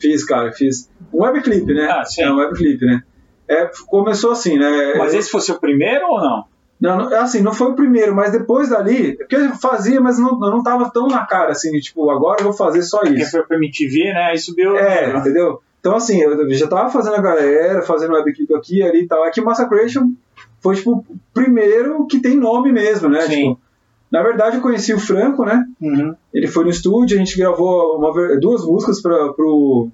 [0.00, 0.90] fiz, cara, fiz.
[1.12, 1.88] Um webclip, né?
[1.90, 2.22] Ah, sim.
[2.22, 3.02] É um webclip, né?
[3.46, 4.94] É, começou assim, né?
[4.96, 6.44] Mas esse foi seu primeiro ou não?
[6.80, 10.62] Não, assim, não foi o primeiro, mas depois dali, porque eu fazia, mas não, não
[10.62, 13.32] tava tão na cara, assim, tipo, agora eu vou fazer só Porque isso.
[13.32, 14.30] foi pra MTV, né?
[14.30, 14.74] Aí subiu.
[14.76, 15.60] É, entendeu?
[15.78, 19.26] Então, assim, eu já tava fazendo a galera, fazendo webclip aqui e ali e tal.
[19.26, 20.12] É que o Massacration
[20.60, 21.04] foi, tipo, o
[21.34, 23.22] primeiro que tem nome mesmo, né?
[23.22, 23.30] Sim.
[23.30, 23.60] Tipo,
[24.10, 25.64] na verdade, eu conheci o Franco, né?
[25.80, 26.14] Uhum.
[26.34, 29.88] Ele foi no estúdio, a gente gravou uma duas músicas pra, pro,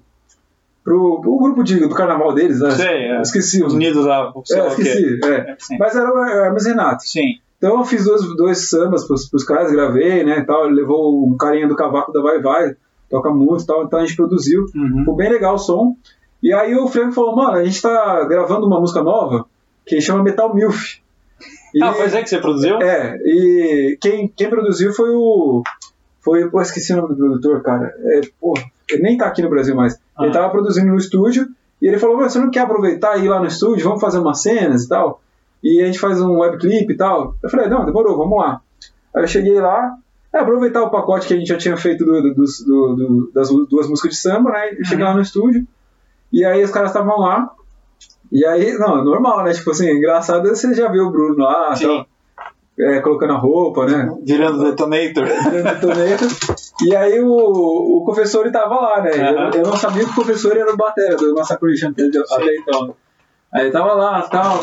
[0.87, 2.71] pro, pro grupo de, do carnaval deles, né?
[2.71, 3.21] Sei, é.
[3.21, 4.81] Esqueci Unidos lá, É, lá quê.
[4.83, 5.35] esqueci, é.
[5.51, 5.77] É, sim.
[5.77, 7.03] Mas era o Hermes Renato.
[7.03, 7.39] Sim.
[7.57, 10.65] Então eu fiz dois, dois sambas pros, pros caras, gravei, né, tal.
[10.65, 12.75] Ele levou um carinha do cavaco da Vai Vai,
[13.09, 14.65] toca muito e tal, então a gente produziu.
[14.73, 14.99] Uhum.
[14.99, 15.93] Ficou bem legal o som.
[16.41, 19.45] E aí o Frank falou, mano, a gente tá gravando uma música nova
[19.85, 20.99] que chama Metal Milf.
[21.75, 22.77] E, Ah, pois é que você produziu?
[22.81, 25.63] é, e quem, quem produziu foi o.
[26.21, 26.49] Foi.
[26.49, 27.93] Pô, esqueci o nome do produtor, cara.
[28.05, 28.53] É, pô,
[28.89, 29.93] ele nem tá aqui no Brasil mais.
[30.19, 30.31] Ele Ah.
[30.31, 31.47] tava produzindo no estúdio
[31.81, 33.83] e ele falou: "Mas você não quer aproveitar e ir lá no estúdio?
[33.85, 35.21] Vamos fazer umas cenas e tal?
[35.63, 37.35] E a gente faz um webclip e tal.
[37.43, 38.61] Eu falei: não, demorou, vamos lá.
[39.15, 39.95] Aí eu cheguei lá,
[40.33, 43.87] é, aproveitar o pacote que a gente já tinha feito do- do- do- das duas
[43.89, 44.73] músicas de samba, né?
[44.79, 45.65] E cheguei lá no estúdio.
[46.31, 47.49] E aí os caras estavam lá.
[48.31, 49.53] E aí, não, normal, né?
[49.53, 51.85] Tipo assim, engraçado você já viu o Bruno lá, Sim.
[51.87, 52.05] tal,
[52.79, 54.11] é, colocando a roupa, né?
[54.23, 55.25] Virando detonator.
[55.25, 56.27] Detonator.
[56.83, 59.11] E aí o, o professor ele tava lá, né?
[59.11, 59.49] Aham.
[59.53, 62.95] Eu, eu não sabia que o professor era o batera do Massacration até, até então.
[63.53, 64.59] Aí ele tava lá tal.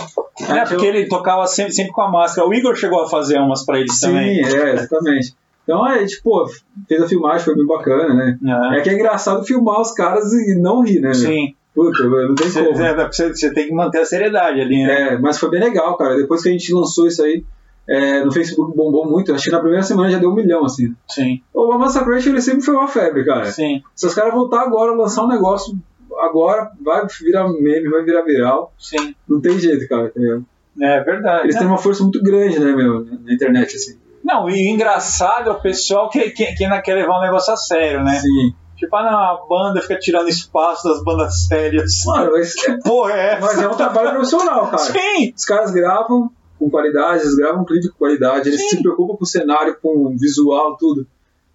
[0.48, 2.46] Aí É, porque ele tocava sempre, sempre com a máscara.
[2.46, 4.44] O Igor chegou a fazer umas pra eles Sim, também.
[4.44, 5.34] é, exatamente.
[5.64, 6.46] Então aí, tipo, pô,
[6.86, 8.38] fez a filmagem, foi bem bacana, né?
[8.74, 8.78] É.
[8.78, 11.08] É que é engraçado filmar os caras e não rir, né?
[11.08, 11.14] meu?
[11.14, 11.54] Sim.
[11.74, 12.76] Puta, não tem Você, como.
[12.76, 15.14] você- você tem que manter a seriedade ali, né?
[15.14, 16.14] É, mas foi bem legal, cara.
[16.16, 17.42] Depois que a gente lançou isso aí,
[17.88, 19.32] é, no Facebook bombou muito.
[19.34, 20.94] Acho que na primeira semana já deu um milhão, assim.
[21.08, 23.46] Sim, O Massacration, ele sempre foi uma febre, cara.
[23.46, 25.76] sim, Se os caras voltar agora, lançar um negócio
[26.20, 28.72] agora, vai virar meme, vai virar viral.
[28.78, 29.14] sim.
[29.28, 30.06] Não tem jeito, cara.
[30.06, 30.42] entendeu?
[30.80, 31.44] É verdade.
[31.44, 33.98] Eles têm uma força muito grande, né, meu, na internet, assim.
[34.24, 37.52] Não, e o engraçado é o pessoal que, que, que ainda quer levar o negócio
[37.52, 38.14] a sério, né?
[38.14, 38.54] Sim.
[38.76, 41.92] Tipo, ah, não, a banda fica tirando espaço das bandas sérias.
[42.06, 44.78] Mano, mas, Porra, é mas é um trabalho profissional, cara.
[44.78, 45.32] Sim!
[45.36, 48.68] Os caras gravam com qualidade, eles gravam um clipe com qualidade, eles Sim.
[48.76, 51.06] se preocupam com o cenário, com o visual, tudo.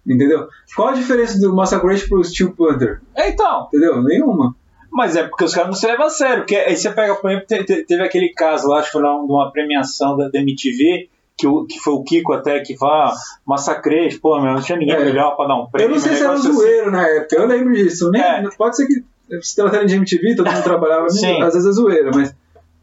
[0.06, 0.48] Entendeu?
[0.74, 3.00] Qual a diferença do Massacration pro Steel Panther?
[3.14, 4.02] É, Então, Entendeu?
[4.02, 4.54] Nenhuma.
[4.90, 6.38] mas é porque os caras não se levam a sério.
[6.38, 9.02] Porque aí você pega, por exemplo, te- te- teve aquele caso lá, acho que foi
[9.02, 12.76] lá de uma premiação da, da MTV, que, o, que foi o Kiko até que
[12.76, 13.14] falou, ah,
[13.46, 15.04] massacrei, pô, meu, não tinha ninguém É.
[15.04, 15.94] melhor pra dar um Eu prêmio.
[15.94, 16.60] não sei se era um negócio assim.
[16.60, 18.06] zoeiro na época, eu lembro disso.
[18.06, 18.42] Eu nem, É.
[18.58, 19.04] Pode ser que,
[19.42, 22.34] se tratando de MTV, todo mundo trabalhava, às vezes é zoeira, mas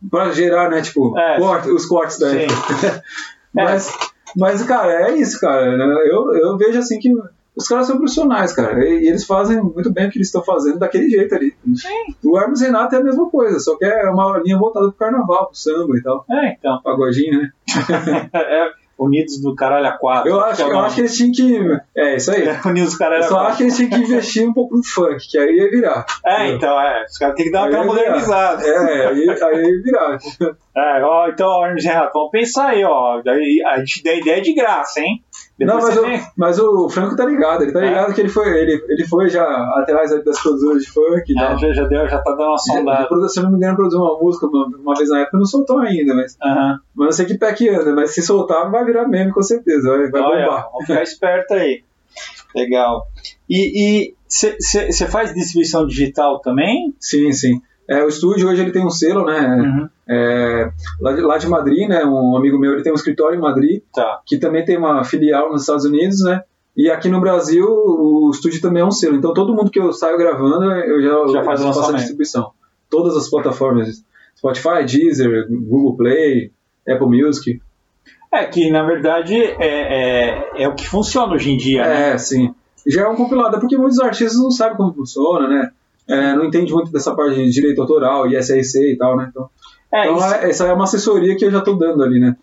[0.10, 1.38] pra gerar, né, tipo, É.
[1.40, 3.04] corte- os cortes da época.
[3.54, 3.92] mas,
[4.36, 5.76] mas, cara, é isso, cara.
[5.78, 5.86] né?
[6.10, 7.12] Eu, eu vejo assim que
[7.56, 10.44] os caras são profissionais, cara, e, e eles fazem muito bem o que eles estão
[10.44, 11.56] fazendo daquele jeito ali.
[11.76, 12.16] Sim.
[12.24, 15.48] O Hermes Renato é a mesma coisa, só que é uma linha voltada pro carnaval,
[15.48, 16.24] pro samba e tal.
[16.30, 16.80] É, então.
[16.84, 17.52] Pagodinho, né?
[18.34, 20.30] É, Unidos do caralho a quatro.
[20.30, 21.82] Eu acho, que é eu acho que eles tinham que.
[21.96, 22.48] É, isso aí.
[22.48, 24.76] É, Unidos do caralho Eu a só acho que eles tinham que investir um pouco
[24.76, 26.06] no funk, que aí ia virar.
[26.26, 27.06] É, então, é.
[27.06, 28.64] Os caras têm que dar Aí aquela modernizada.
[28.66, 30.18] É, aí, aí ia virar.
[30.78, 33.20] É, ó, então, Hermes Renato, vamos pensar aí, ó.
[33.66, 35.24] A gente dá ideia de graça, hein?
[35.60, 36.04] Não, mas o,
[36.38, 37.88] mas o Franco tá ligado, ele tá É?
[37.90, 39.44] ligado que ele foi, ele, ele foi já
[39.76, 41.58] atrás das produtoras de funk É, tal.
[41.58, 43.30] já, já, deu, já tá dando uma já sondada.
[43.30, 45.80] se eu não me engano, produziu uma música uma, uma vez na época, não soltou
[45.80, 46.38] ainda, mas,
[46.96, 49.90] mas não sei que pé que anda, mas se soltar vai virar meme com certeza,
[49.90, 50.70] vai, vai Olha, bombar.
[50.72, 51.84] vamos ficar esperto aí.
[52.56, 53.08] Legal.
[53.50, 56.94] E você faz distribuição digital também?
[57.00, 57.62] Sim, sim.
[57.90, 59.40] É, o estúdio hoje ele tem um selo, né?
[59.48, 59.90] Uhum.
[60.10, 60.57] É,
[61.00, 62.04] lá, de, lá de Madrid, né?
[62.06, 64.22] Um amigo meu ele tem um escritório em Madrid, Tá.
[64.26, 66.42] que também tem uma filial nos Estados Unidos, né?
[66.76, 69.16] E aqui no Brasil o estúdio também é um selo.
[69.16, 72.52] Então todo mundo que eu saio gravando, eu já, Já faz eu faço a distribuição.
[72.90, 74.04] Todas as plataformas.
[74.38, 76.52] Spotify, Deezer, Google Play,
[76.88, 77.60] Apple Music.
[78.32, 79.56] É que, na verdade, é,
[80.60, 82.12] é, é o que funciona hoje em dia, né?
[82.12, 82.54] É, sim.
[82.86, 85.72] Já é um compilado, é porque muitos artistas não sabem como funciona, né?
[86.08, 89.28] É, não entende muito dessa parte de direito autoral, ISRC e tal, né?
[89.30, 89.50] Então,
[89.94, 92.36] É, então isso, é- essa é uma assessoria que eu já estou dando ali, né?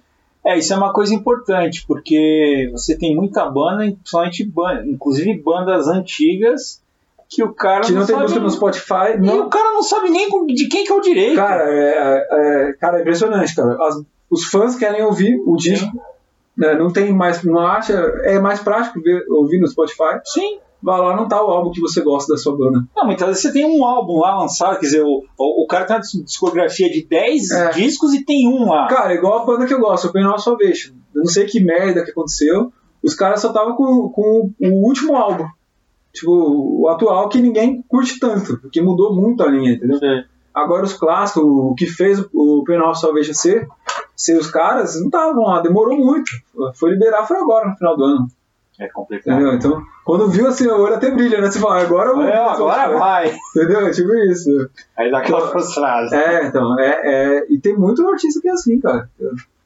[0.47, 5.88] é, isso é uma coisa importante, porque você tem muita banda, principalmente ban- inclusive bandas
[5.88, 6.82] antigas,
[7.30, 9.14] que o cara que não, tem sabe música no Spotify.
[9.16, 11.36] E Não, o cara não sabe nem de quem que é o direito.
[11.36, 12.26] cara, é,
[12.68, 13.76] é- cara, é impressionante, cara.
[13.86, 15.90] As- os fãs querem ouvir o disco.
[16.57, 17.92] né, não tem mais, não acha,
[18.22, 20.20] é mais prático ver- ouvir no Spotify.
[20.24, 20.59] Sim.
[20.85, 22.85] Vai lá, não tá o álbum que você gosta da sua banda.
[22.95, 25.87] Não, muitas vezes você tem um álbum lá lançado, quer dizer, o, o, o cara
[25.87, 27.70] tem uma discografia de 10 É.
[27.70, 28.87] discos e tem um lá.
[28.87, 30.93] Cara, igual a banda que eu gosto, o Penal Salvation.
[31.14, 32.70] Eu não sei que merda que aconteceu.
[33.03, 35.47] Os caras só estavam com, com o último álbum.
[36.12, 36.30] Tipo,
[36.82, 39.99] o atual que ninguém curte tanto, porque mudou muito a linha, entendeu?
[40.03, 40.24] É.
[40.55, 43.66] Agora os clássicos, o que fez o Penal Salvation ser,
[44.14, 46.30] ser os caras, não estavam lá, demorou muito.
[46.74, 48.26] Foi liberar, foi agora, no final do ano.
[48.78, 49.34] É complicado.
[49.34, 49.54] Entendeu?
[49.54, 51.50] Então, quando viu assim, o olho até brilha, né?
[51.50, 52.98] Você fala, agora eu vou É, agora Spotify.
[52.98, 53.36] vai.
[53.56, 53.90] Entendeu?
[53.92, 54.50] Tipo isso.
[54.98, 56.14] Aí dá aquela frustrada.
[56.16, 59.08] É, então, é, é, e tem muito artista que é assim, cara.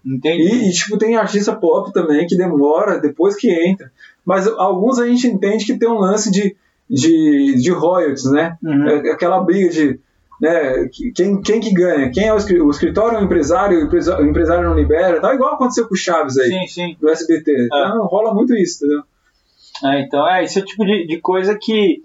[0.04, 0.42] Entendi.
[0.42, 3.90] E, e, tipo, tem artista pop também que demora depois que entra.
[4.24, 6.54] Mas alguns a gente entende que tem um lance de,
[6.88, 8.56] de, de royalties, né?
[8.62, 8.88] Uhum.
[8.88, 9.98] É Aquela briga de.
[10.40, 12.10] Né, que- quem, quem que ganha?
[12.12, 13.78] Quem é o, escri- o escritório ou o empresário?
[13.90, 15.20] O empresário não libera.
[15.20, 16.96] Tá igual aconteceu com o Chaves aí, Sim, sim.
[17.00, 17.66] do SBT.
[17.66, 19.02] Então, rola muito isso, entendeu?
[19.84, 22.02] É, então, é, esse é o tipo de, de coisa que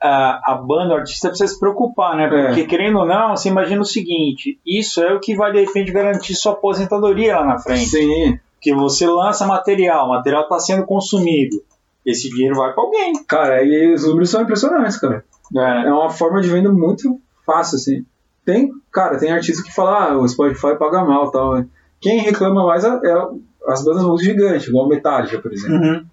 [0.00, 2.28] a, a banda, o artista precisa se preocupar, né?
[2.28, 2.66] Porque, É.
[2.66, 6.34] querendo ou não, você imagina o seguinte: isso é o que vai, de repente, garantir
[6.34, 7.86] sua aposentadoria lá na frente.
[7.86, 8.38] Sim.
[8.60, 11.56] Que você lança material, o material está sendo consumido.
[12.04, 13.12] Esse dinheiro vai para alguém.
[13.26, 15.24] Cara, e os números são impressionantes, cara.
[15.56, 18.04] É, É uma forma de venda muito fácil, assim.
[18.44, 21.54] Tem, cara, tem artista que fala, ah, o Spotify paga mal e tal.
[21.54, 21.66] né?
[22.00, 23.26] Quem reclama mais é, é
[23.68, 25.76] as bandas muito gigantes, igual Metallica, por exemplo.
[25.76, 26.04] Uhum,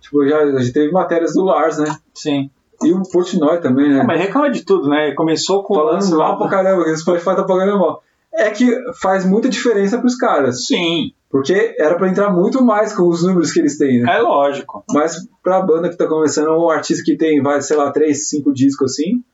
[0.00, 1.96] Tipo, já, já teve matérias do Lars, né?
[2.14, 2.50] sim.
[2.80, 4.04] E o Portnoy também, né?
[4.06, 5.10] Mas reclama de tudo, né?
[5.16, 5.74] Começou com.
[5.74, 8.04] Falando mal pra caramba, que o Spotify tá pagando mal.
[8.32, 10.64] É que faz muita diferença pros caras.
[10.64, 14.16] Sim, Porque era pra entrar muito mais com os números que eles têm, né?
[14.16, 14.84] é lógico.
[14.92, 18.54] Mas pra banda que tá começando, um artista que tem, vai, sei lá, três, cinco
[18.54, 19.24] discos assim,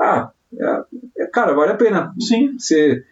[0.00, 0.30] ah,
[1.32, 2.56] cara, vale a pena Sim.
[2.58, 3.02] você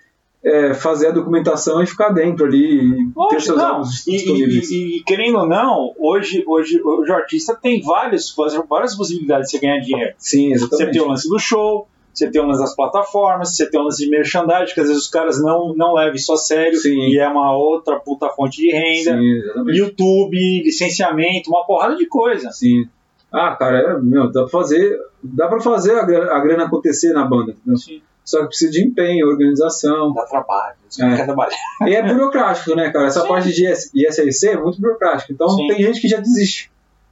[0.45, 3.67] é, fazer a documentação e ficar dentro ali e ter seus não.
[3.67, 4.71] álbuns disponíveis.
[4.71, 8.35] e- e- e querendo ou não, hoje, hoje, hoje o artista tem vários,
[8.69, 10.15] várias possibilidades de você ganhar dinheiro.
[10.19, 10.93] Sim, Você exatamente.
[10.93, 14.05] tem o lance do show, você tem o lance das plataformas, você tem o lance
[14.05, 16.95] de merchandising, que às vezes os caras não, não levam isso a sério Sim.
[17.09, 19.17] e é uma outra puta fonte de renda.
[19.17, 19.43] Sim.
[19.75, 22.51] YouTube, licenciamento, uma porrada de coisa.
[22.53, 22.87] Sim.
[23.35, 27.13] Ah, cara, é, meu, dá pra fazer, dá pra fazer a grana, a grana acontecer
[27.13, 27.77] na banda, entendeu?
[27.77, 28.01] Sim.
[28.25, 30.13] Só que precisa de empenho, organização.
[30.15, 31.17] Dá trabalho, você É.
[31.17, 31.57] quer trabalhar.
[31.87, 33.07] E é burocrático, né, cara?
[33.07, 33.29] Essa Sim.
[33.29, 35.33] parte de IS- ISRC é muito burocrático.
[35.33, 35.67] Então Sim.
[35.67, 36.71] tem gente que já desiste.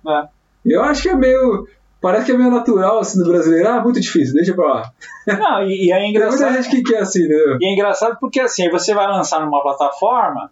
[0.09, 0.23] É.
[0.65, 1.67] Eu acho que é meio.
[2.01, 3.69] Parece que é meio natural assim do brasileiro.
[3.69, 4.93] Ah, muito difícil, deixa pra lá.
[5.27, 6.55] Não, e, e é Tem muita engraçado.
[6.63, 7.59] gente que quer assim, entendeu?
[7.61, 10.51] E é engraçado porque assim, você vai lançar numa plataforma,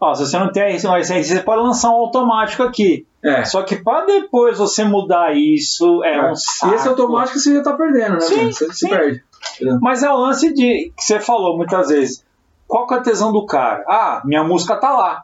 [0.00, 3.06] ó, se você não tem isso, mas você pode lançar um automático aqui.
[3.24, 3.44] É.
[3.44, 6.72] Só que para depois você mudar isso é, um saco.
[6.72, 8.20] E esse automático você já tá perdendo, né?
[8.20, 8.46] Sim?
[8.50, 8.88] Você se sim.
[8.88, 9.22] perde.
[9.56, 9.78] entendeu?
[9.80, 12.24] Mas é o lance de que você falou muitas vezes.
[12.66, 13.84] Qual que é a tesão do cara?
[13.86, 15.22] Ah, minha música tá lá.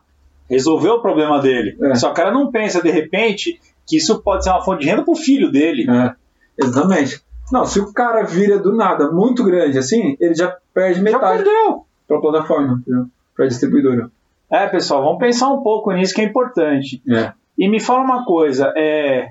[0.49, 1.77] Resolveu o problema dele.
[1.83, 1.95] É.
[1.95, 4.89] Só que o cara não pensa, de repente, que isso pode ser uma fonte de
[4.89, 5.87] renda pro filho dele.
[5.91, 6.15] É,
[6.63, 7.23] exatamente.
[7.51, 11.43] Não, se o cara vira do nada muito grande assim, ele já perde Já metade
[11.43, 11.87] perdeu.
[12.07, 13.07] pra plataforma, entendeu?
[13.35, 14.11] Pra distribuidora.
[14.51, 17.03] É, pessoal, vamos pensar um pouco nisso que é importante.
[17.11, 17.33] É.
[17.59, 19.31] E me fala uma coisa, é,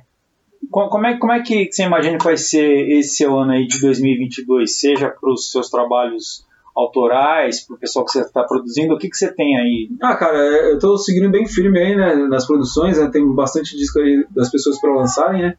[0.69, 3.65] co- como, é, como é que você imagina que vai ser esse seu ano aí
[3.65, 4.80] de 2022?
[4.80, 9.09] Seja para os seus trabalhos autorais, para o pessoal que você está produzindo, o que,
[9.09, 9.89] que você tem aí?
[10.01, 13.99] Ah, cara, eu tô seguindo bem firme aí, né, nas produções, né, tem bastante disco
[13.99, 15.55] aí das pessoas pra lançarem, né,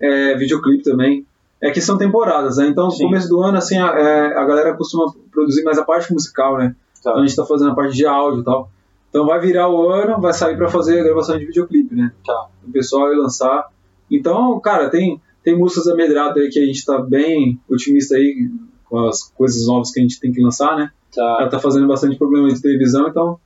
[0.00, 1.24] é, videoclipe também.
[1.60, 3.04] É que são temporadas, né, então no Sim.
[3.04, 6.74] começo do ano, assim, a, é, a galera costuma produzir mais a parte musical, né,
[7.02, 7.10] Tá.
[7.12, 8.68] então a gente tá fazendo a parte de áudio e tal.
[9.10, 12.48] Então vai virar o ano, vai sair pra fazer a gravação de videoclipe, né, Tá.
[12.66, 13.66] o pessoal vai lançar.
[14.10, 18.50] Então, cara, tem, tem músicas da Medrado aí que a gente tá bem otimista aí
[18.84, 21.38] com as coisas novas que a gente tem que lançar, né, Tá.
[21.40, 23.38] ela tá fazendo bastante problema de televisão, então,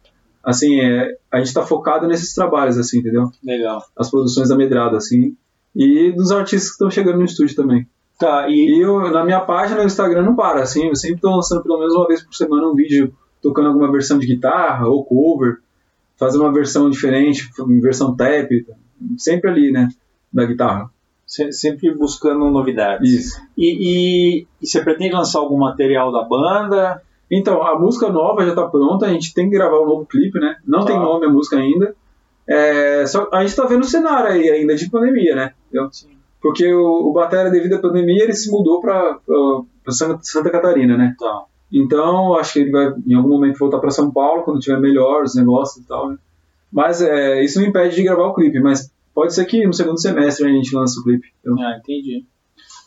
[0.42, 3.30] assim, é, a gente tá focado nesses trabalhos, assim, entendeu?
[3.44, 3.82] Legal.
[3.96, 5.36] As produções da Medrada, assim,
[5.74, 7.86] e dos artistas que estão chegando no estúdio também.
[8.18, 11.30] Tá, e E eu, na minha página no Instagram não para, assim, eu sempre tô
[11.34, 15.04] lançando pelo menos uma vez por semana um vídeo tocando alguma versão de guitarra ou
[15.04, 15.58] cover,
[16.16, 18.48] fazendo uma versão diferente, versão tap,
[19.18, 19.88] sempre ali, né,
[20.32, 20.88] da guitarra.
[21.26, 23.10] se- sempre buscando novidades.
[23.10, 23.40] Isso.
[23.56, 23.66] E,
[24.40, 27.00] e, e você pretende lançar algum material da banda?
[27.30, 30.38] Então, a música nova já tá pronta, a gente tem que gravar um novo clipe,
[30.38, 30.56] né?
[30.66, 30.86] Não Tá.
[30.88, 31.94] tem nome a música ainda.
[32.46, 35.52] É, só, a gente tá vendo o cenário aí ainda de pandemia, né?
[35.90, 36.08] Sim.
[36.42, 39.18] Porque o, o Batera, devido à pandemia, ele se mudou pra
[39.88, 41.14] Santa, Santa Catarina, né?
[41.18, 41.44] Tá.
[41.72, 45.22] Então, acho que ele vai em algum momento voltar pra São Paulo, quando tiver melhor
[45.22, 46.18] os negócios e tal, né?
[46.70, 50.00] Mas é, isso não impede de gravar o clipe, mas pode ser que no segundo
[50.00, 51.28] semestre a gente lance o clipe.
[51.44, 51.64] entendeu?
[51.64, 52.24] Ah, entendi.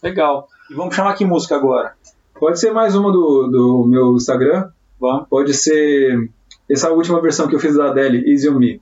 [0.01, 0.47] Legal.
[0.69, 1.93] E vamos chamar que música agora?
[2.39, 4.69] Pode ser mais uma do, do meu Instagram.
[4.99, 5.27] Vamos.
[5.29, 6.29] Pode ser
[6.69, 8.81] essa última versão que eu fiz da Adele, Easy on Me.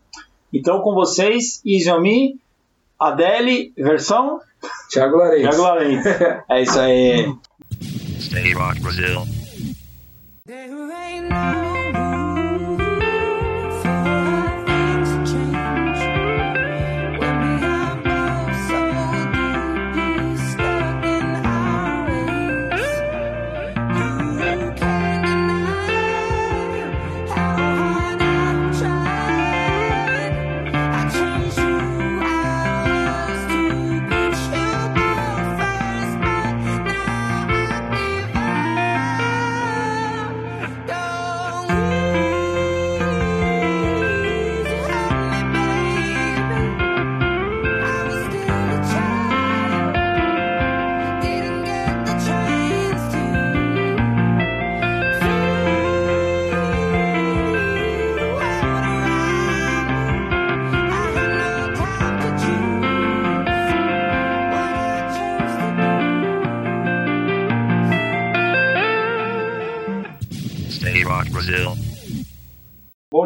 [0.54, 2.40] Então com vocês, Easy on Me,
[3.00, 4.40] Adele, versão
[4.90, 5.50] Thiago Larentes.
[5.50, 6.06] Thiago Larentes.
[6.50, 7.34] É isso aí.
[8.20, 9.43] Stay Rock Brazil.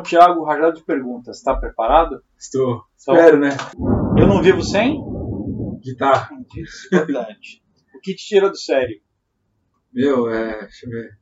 [0.07, 1.37] Thiago, rajado de perguntas.
[1.37, 2.21] Está preparado?
[2.37, 2.83] Estou.
[3.01, 3.49] Então- Espero, né?
[4.17, 4.99] Eu não vivo sem?
[5.81, 6.29] Guitarra.
[6.55, 7.63] Isso é importante.
[7.95, 8.99] o que te tira do sério?
[9.93, 10.61] Meu, é.
[10.61, 11.17] Deixa eu ver.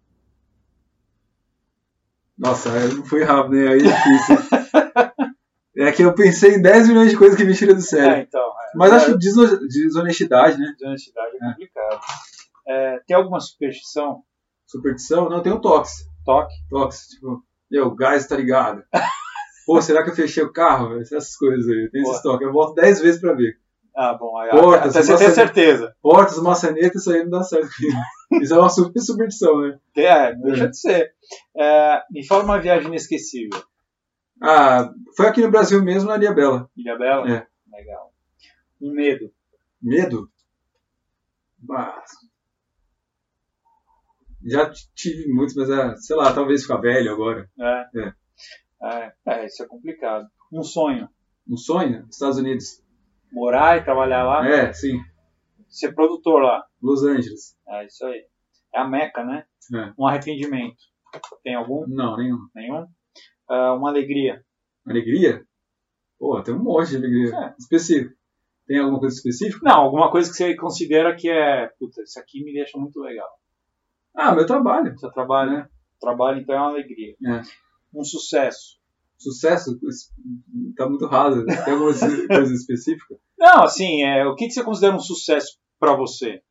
[2.37, 3.67] Nossa, aí não fui rápido, né?
[3.69, 4.35] Aí é difícil.
[5.77, 8.23] é que eu pensei em 10 milhões de coisas que me tiram do É, sério.
[8.27, 8.41] então.
[8.41, 8.77] é.
[8.77, 10.73] Mas acho deso- desonestidade, né?
[10.77, 11.99] Desonestidade é complicado.
[12.67, 14.23] É, tem alguma superstição?
[14.65, 15.29] Superstição?
[15.29, 15.89] Não, tem um toque.
[16.25, 16.53] Toque?
[16.69, 17.43] Toque, tipo,
[17.75, 18.83] meu, o gás tá ligado.
[19.65, 20.99] Pô, será que eu fechei o carro?
[21.01, 21.89] Essas coisas aí.
[21.91, 22.13] Tem Boa.
[22.13, 22.47] esses toques.
[22.47, 23.57] Eu volto 10 vezes pra ver.
[23.95, 24.37] Ah, bom.
[24.37, 25.33] Aí, Portas, até você ter maçaneta.
[25.33, 25.95] certeza.
[26.01, 27.69] Portas, maçanetas, isso aí não dá certo.
[28.41, 29.77] Isso é uma super superstição, né?
[29.95, 31.13] É, deixa de ser.
[31.55, 33.61] É, me fala uma viagem inesquecível.
[34.41, 36.69] Ah, foi aqui no Brasil mesmo, na Ilha Bela.
[36.75, 37.29] Ilha Bela?
[37.31, 37.47] É.
[37.71, 38.11] Legal.
[38.81, 39.31] Um medo.
[39.81, 40.29] Medo?
[41.61, 42.03] Mas...
[44.45, 47.49] Já tive muitos, mas, é, sei lá, talvez ficar velho agora.
[47.59, 47.99] É.
[47.99, 48.13] É.
[48.83, 50.27] É, é, isso é complicado.
[50.51, 51.09] Um sonho.
[51.49, 52.05] Um sonho?
[52.09, 52.83] Estados Unidos.
[53.31, 54.47] Morar e trabalhar lá.
[54.47, 54.99] É, sim.
[55.67, 56.63] Ser produtor lá.
[56.81, 57.57] Los Angeles.
[57.67, 58.25] É isso aí.
[58.73, 59.45] É a meca, né?
[59.73, 59.93] É.
[59.97, 60.77] Um arrependimento.
[61.43, 61.87] Tem algum?
[61.87, 62.37] Não, nenhum.
[62.53, 62.85] Nenhum?
[63.49, 64.43] Ah, uma alegria.
[64.85, 65.43] Alegria?
[66.19, 67.35] Pô, tem um monte de alegria.
[67.35, 67.55] É.
[67.57, 68.15] Específico.
[68.67, 69.59] Tem alguma coisa específica?
[69.63, 71.67] Não, alguma coisa que você considera que é.
[71.79, 73.29] Puta, isso aqui me deixa muito legal.
[74.15, 74.97] Ah, meu trabalho.
[74.97, 75.69] Seu trabalho, né?
[75.99, 77.15] Trabalho, então, é uma alegria.
[77.25, 77.41] É.
[77.93, 78.79] Um sucesso.
[79.17, 80.11] Sucesso es-
[80.75, 81.45] tá muito raso.
[81.45, 81.91] Tem alguma
[82.27, 83.15] coisa específica?
[83.37, 86.41] Não, assim, é, o que, que você considera um sucesso pra você?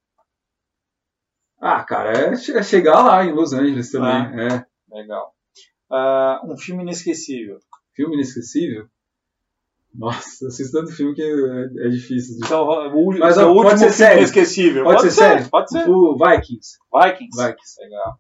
[1.61, 4.41] Ah, cara, é é chegar lá em Los Angeles também.
[4.47, 4.67] É.
[4.91, 5.35] Legal.
[5.91, 7.59] Ah, um filme inesquecível.
[7.95, 8.89] Filme inesquecível?
[9.95, 12.37] Nossa, assisto tanto filme que é, é difícil.
[12.37, 14.19] de- Então, o, o Mas, ó, pode último ser filme sério?
[14.19, 14.85] inesquecível.
[14.85, 15.49] Pode ser sério?
[15.51, 15.89] Pode ser.
[15.89, 16.79] O Vikings.
[16.93, 17.37] Vikings.
[17.47, 17.75] Vikings.
[17.81, 18.19] Legal.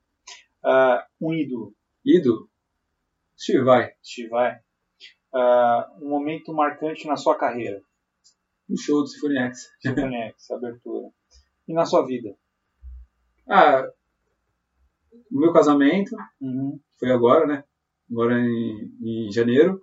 [0.65, 1.75] Ah, um ídolo.
[2.05, 2.49] Ídolo?
[3.37, 3.91] Steve vai.
[4.03, 4.57] Steve vai.
[5.35, 7.81] Ah, um momento marcante na sua carreira.
[8.69, 9.59] No show do Symphony X.
[9.83, 11.09] Symphony X, abertura.
[11.67, 12.35] E na sua vida.
[13.49, 13.85] Ah,
[15.33, 16.79] o meu casamento Uhum.
[17.01, 17.65] foi agora, né?
[18.11, 19.81] Agora em, em janeiro.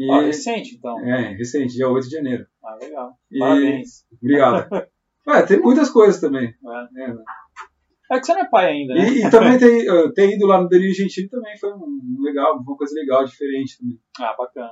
[0.00, 0.96] E, Ó, recente, então.
[1.00, 2.46] é, recente, dia 8 de janeiro.
[2.64, 3.18] Ah, legal.
[3.32, 4.06] E- Parabéns.
[4.22, 4.68] Obrigado.
[5.26, 6.54] Ué, tem muitas coisas também.
[6.96, 7.02] É.
[7.04, 9.08] É, É que você não é pai ainda, né?
[9.10, 12.56] E, e também ter, eh, ter ido lá no Danilo Gentili também foi um legal,
[12.60, 13.98] uma coisa legal, diferente também.
[14.20, 14.70] Ah, bacana.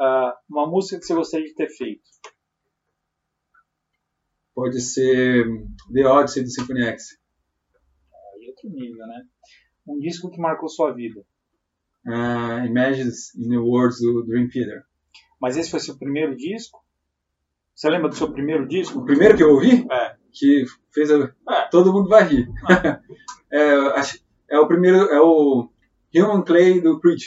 [0.00, 2.00] Ah, uma música que você gostaria de ter feito.
[4.54, 7.18] Pode ser hum, The Odyssey do Symphony X.
[8.34, 9.22] Aí é outro nível, né?
[9.86, 11.22] Um disco que marcou sua vida.
[12.08, 14.82] Uh, Images in the Words do Dream Theater.
[15.40, 16.82] Mas esse foi seu primeiro disco?
[17.74, 18.98] Você lembra do seu primeiro disco?
[19.00, 20.16] O primeiro que eu ouvi, É.
[20.32, 21.32] que fez a...
[21.50, 21.68] É.
[21.70, 22.48] Todo mundo vai rir.
[23.52, 25.68] é, acho- é o primeiro, é o
[26.14, 27.20] Human Clay do Creed.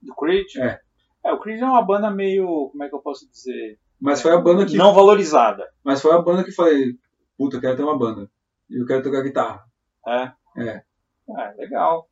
[0.00, 0.56] Do Creed?
[0.56, 0.80] É.
[1.24, 2.68] É, o Creed é uma banda meio.
[2.70, 3.78] Como é que eu posso dizer?
[4.00, 5.68] Mas foi a banda que, Não valorizada.
[5.84, 6.98] mas foi a banda que falei,
[7.38, 8.28] puta, eu quero ter uma banda.
[8.68, 9.62] E eu quero tocar guitarra.
[10.08, 10.32] É?
[10.60, 10.82] É.
[11.30, 12.08] Ah, legal.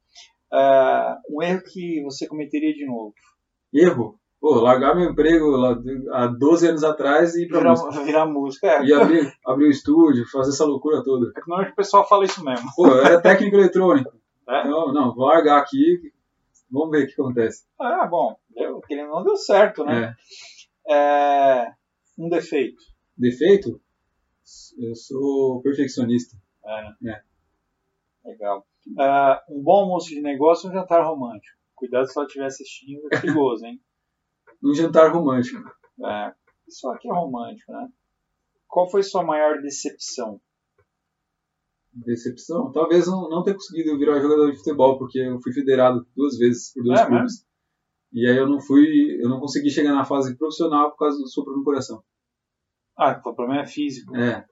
[0.52, 3.14] Ah, um erro que você cometeria de novo.
[3.72, 4.18] Erro.
[4.40, 5.78] Pô, largar meu emprego lá
[6.12, 7.90] há 12 anos atrás e ir pra música.
[7.90, 8.66] Virar, virar música.
[8.68, 8.84] É.
[8.84, 11.30] E abrir, abrir o estúdio, fazer essa loucura toda.
[11.36, 12.66] É que normalmente o pessoal fala isso mesmo.
[12.74, 14.10] Pô, eu era técnico eletrônico.
[14.48, 14.60] É?
[14.60, 16.10] Então, não, vou largar aqui,
[16.70, 17.66] vamos ver o que acontece.
[17.78, 18.34] Ah, bom.
[18.48, 20.16] Deu, querendo não deu certo, né?
[20.88, 20.92] É.
[20.92, 21.72] É,
[22.18, 22.82] um defeito.
[23.16, 23.78] Defeito?
[24.78, 26.36] Eu sou perfeccionista.
[26.64, 27.10] É?
[27.10, 27.22] É.
[28.24, 28.66] Legal.
[28.98, 31.56] Ah, um bom almoço de negócio um jantar romântico?
[31.74, 33.80] Cuidado se ela estiver assistindo, é perigoso, hein?
[34.62, 35.58] Um jantar romântico.
[36.04, 36.34] É,
[36.68, 37.88] isso aqui é romântico, né?
[38.68, 40.38] Qual foi sua maior decepção?
[41.92, 42.70] Decepção?
[42.70, 46.74] Talvez não, não ter conseguido virar jogador de futebol, porque eu fui federado duas vezes
[46.74, 47.46] por dois É clubes.
[48.12, 51.28] E aí eu não fui, eu não consegui chegar na fase profissional por causa do
[51.28, 52.02] sopro no coração.
[52.96, 54.14] Ah, o problema é físico.
[54.16, 54.46] É.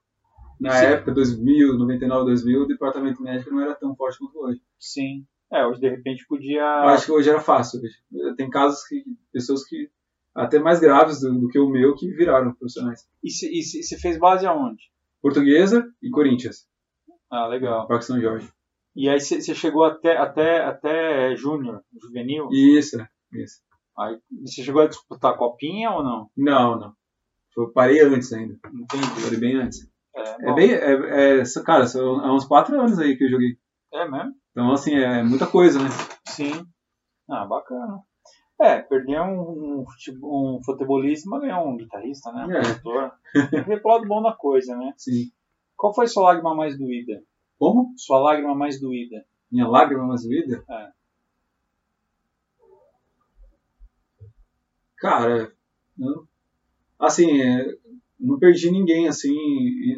[0.60, 0.86] Na Sim.
[0.86, 4.60] época, 2000, 99, 2000, o departamento médico não era tão forte quanto hoje.
[4.78, 5.24] Sim.
[5.52, 6.60] É, hoje de repente podia.
[6.60, 7.80] Eu acho que hoje era fácil.
[8.36, 9.02] Tem casos que,
[9.32, 9.88] pessoas que,
[10.34, 13.06] até mais graves do, do que o meu, que viraram profissionais.
[13.22, 14.90] E você fez base aonde?
[15.22, 16.66] Portuguesa e Corinthians.
[17.30, 17.86] Ah, legal.
[17.86, 18.50] Parque São Jorge.
[18.94, 22.48] E aí você chegou até, até, até júnior, juvenil?
[22.50, 23.60] Isso, é, isso.
[23.96, 26.30] Aí você chegou a disputar a copinha ou não?
[26.36, 26.92] Não, não.
[27.56, 28.58] Eu parei antes ainda.
[28.72, 29.22] Entendi.
[29.22, 29.88] Parei bem antes.
[30.18, 33.56] É, É bem, é, é, cara, são há uns quatro anos aí que eu joguei.
[33.92, 34.34] é mesmo?
[34.50, 35.88] Então, assim, é muita coisa, né?
[36.26, 36.66] Sim.
[37.30, 38.00] Ah, bacana.
[38.60, 39.84] É, perder um, um,
[40.24, 42.44] um futebolista, mas ganhar um guitarrista, né?
[42.46, 42.60] Um É.
[42.60, 43.12] produtor.
[43.50, 44.92] Tem lado bom da coisa, né?
[44.96, 45.30] Sim.
[45.76, 47.22] Qual foi sua lágrima mais doída?
[47.56, 47.92] Como?
[47.96, 49.24] Sua lágrima mais doída?
[49.50, 50.64] Minha lágrima mais doída?
[50.68, 50.88] É.
[54.96, 55.52] Cara,
[56.98, 57.76] assim, é,
[58.18, 59.34] não perdi ninguém, assim,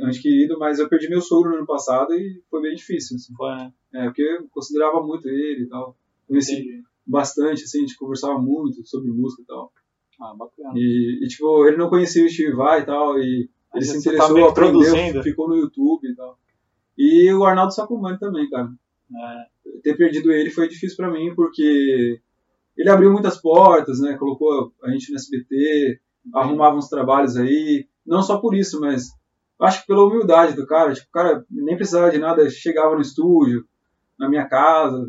[0.03, 3.35] antes querido, mas eu perdi meu sogro no ano passado e foi bem difícil, assim.
[3.35, 3.73] Foi, né?
[3.95, 5.97] É, porque eu considerava muito ele e tal.
[6.29, 6.83] Conheci Entendi.
[7.07, 9.73] bastante, assim, a gente conversava muito sobre música e tal.
[10.21, 10.73] Ah, bacana.
[10.77, 13.99] E, e, tipo, ele não conhecia o Steve Vai e tal, e Aí ele você
[14.01, 15.23] se tá interessou, meio aprendeu, produzindo.
[15.23, 16.39] ficou no YouTube e tal.
[16.99, 18.69] E o Arnaldo Sacomani também, cara.
[19.13, 22.21] É, Ter perdido ele foi difícil pra mim, porque
[22.77, 24.17] ele abriu muitas portas, né?
[24.19, 26.01] Colocou a gente no SBT,
[26.35, 27.87] arrumava uns trabalhos aí.
[28.11, 29.09] Não só por isso, mas
[29.61, 30.93] acho que pela humildade do cara.
[30.93, 33.65] Tipo, o cara nem precisava de nada, chegava no estúdio,
[34.19, 35.07] na minha casa,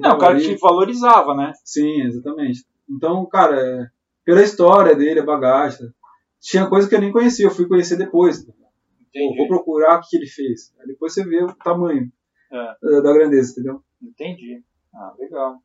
[0.00, 0.42] Não, o cara ali.
[0.44, 1.52] te valorizava, né?
[1.62, 2.64] Sim, exatamente.
[2.90, 3.86] Então, cara, é,
[4.24, 5.90] pela história dele, a bagagem,
[6.40, 8.44] tinha coisa que eu nem conhecia, eu fui conhecer depois.
[8.44, 10.72] Pô, vou procurar o que ele fez.
[10.80, 12.10] Aí depois você vê o tamanho
[12.50, 12.74] É.
[12.82, 13.82] da, da grandeza, entendeu?
[14.02, 14.62] Entendi.
[14.94, 15.56] Ah, legal.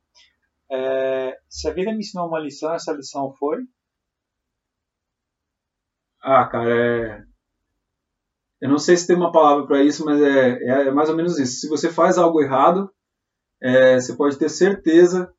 [0.70, 3.58] É, se a vida me ensinou uma lição, essa lição foi?
[6.24, 7.22] Ah, cara, é.
[8.62, 11.16] Eu não sei se tem uma palavra pra isso, mas é, é, é mais ou
[11.16, 11.60] menos isso.
[11.60, 12.90] Se você faz algo errado,
[13.62, 15.30] é, você pode ter certeza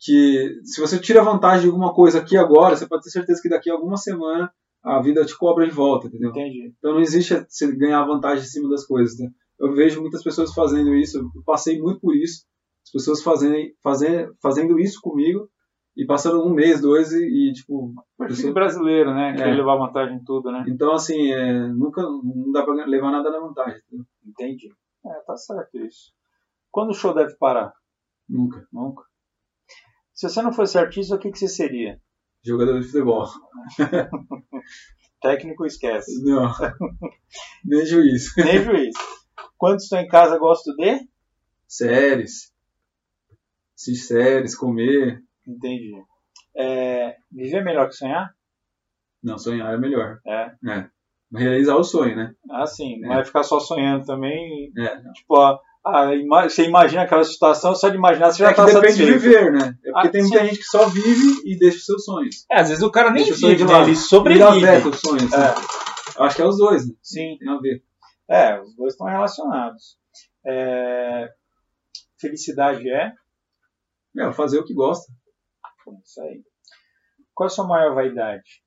[0.00, 3.48] que se você tira vantagem de alguma coisa aqui agora, você pode ter certeza que
[3.48, 4.50] daqui a alguma semana
[4.82, 6.30] a vida te cobra de volta, entendeu?
[6.30, 6.74] Entendi.
[6.78, 9.18] Então não existe você ganhar vantagem em cima das coisas.
[9.18, 9.28] Né?
[9.60, 12.46] Eu vejo muitas pessoas fazendo isso, eu passei muito por isso.
[12.84, 15.48] As pessoas fazendo, fazendo, fazendo isso comigo
[15.96, 17.92] e passando um mês, dois e, e, tipo.
[18.18, 19.34] Pessoa- brasileiro, né?
[19.38, 19.54] É.
[19.54, 20.64] levar vantagem em tudo, né?
[20.68, 23.80] Então, assim, é, nunca não dá pra levar nada na vantagem.
[23.86, 24.06] entendeu?
[24.26, 24.72] Entendi.
[25.04, 26.12] É, tá certo isso.
[26.70, 27.74] Quando o show deve parar?
[28.28, 28.66] Nunca.
[28.72, 29.02] Nunca.
[30.14, 32.00] Se você não fosse artista, o que, que você seria?
[32.42, 33.26] Jogador de futebol.
[35.20, 36.22] Técnico esquece.
[36.24, 36.50] Não.
[37.64, 38.34] Nem juiz.
[38.38, 38.94] Nem juiz.
[39.58, 41.08] Quando estou em casa, gosto de?
[41.68, 42.52] Séries.
[43.76, 45.22] Assistir séries, comer.
[45.46, 45.92] Entendi.
[46.56, 48.30] É, viver é melhor que sonhar?
[49.22, 50.18] Não, sonhar é melhor.
[50.26, 50.52] É.
[50.68, 50.88] É.
[51.34, 52.34] Realizar o sonho, né?
[52.50, 53.24] Assim, não É.
[53.24, 54.70] ficar só sonhando também.
[54.76, 54.96] É.
[55.14, 58.56] Tipo, a, a ima- você imagina aquela situação, só de imaginar você já É que
[58.56, 59.20] tá depende de satisfeito.
[59.20, 59.78] viver, né?
[59.84, 60.44] É porque Ah, tem muita sim.
[60.46, 62.44] gente que só vive e deixa os seus sonhos.
[62.50, 63.72] É, às vezes o cara nem Deixa vive, de né?
[63.80, 64.44] Ele Ele sobrevive.
[64.60, 65.32] gaveta os sonhos.
[65.32, 65.38] É.
[65.38, 65.54] né?
[66.18, 66.94] Acho que é os dois, né?
[67.02, 67.36] Sim.
[67.38, 67.82] Tem a ver.
[68.28, 69.96] É, os dois estão relacionados.
[70.44, 71.28] É,
[72.20, 73.12] Felicidade é?
[74.18, 75.10] É, fazer o que gosta.
[75.84, 76.42] Bom, Isso aí.
[77.34, 78.62] Qual é a sua maior vaidade?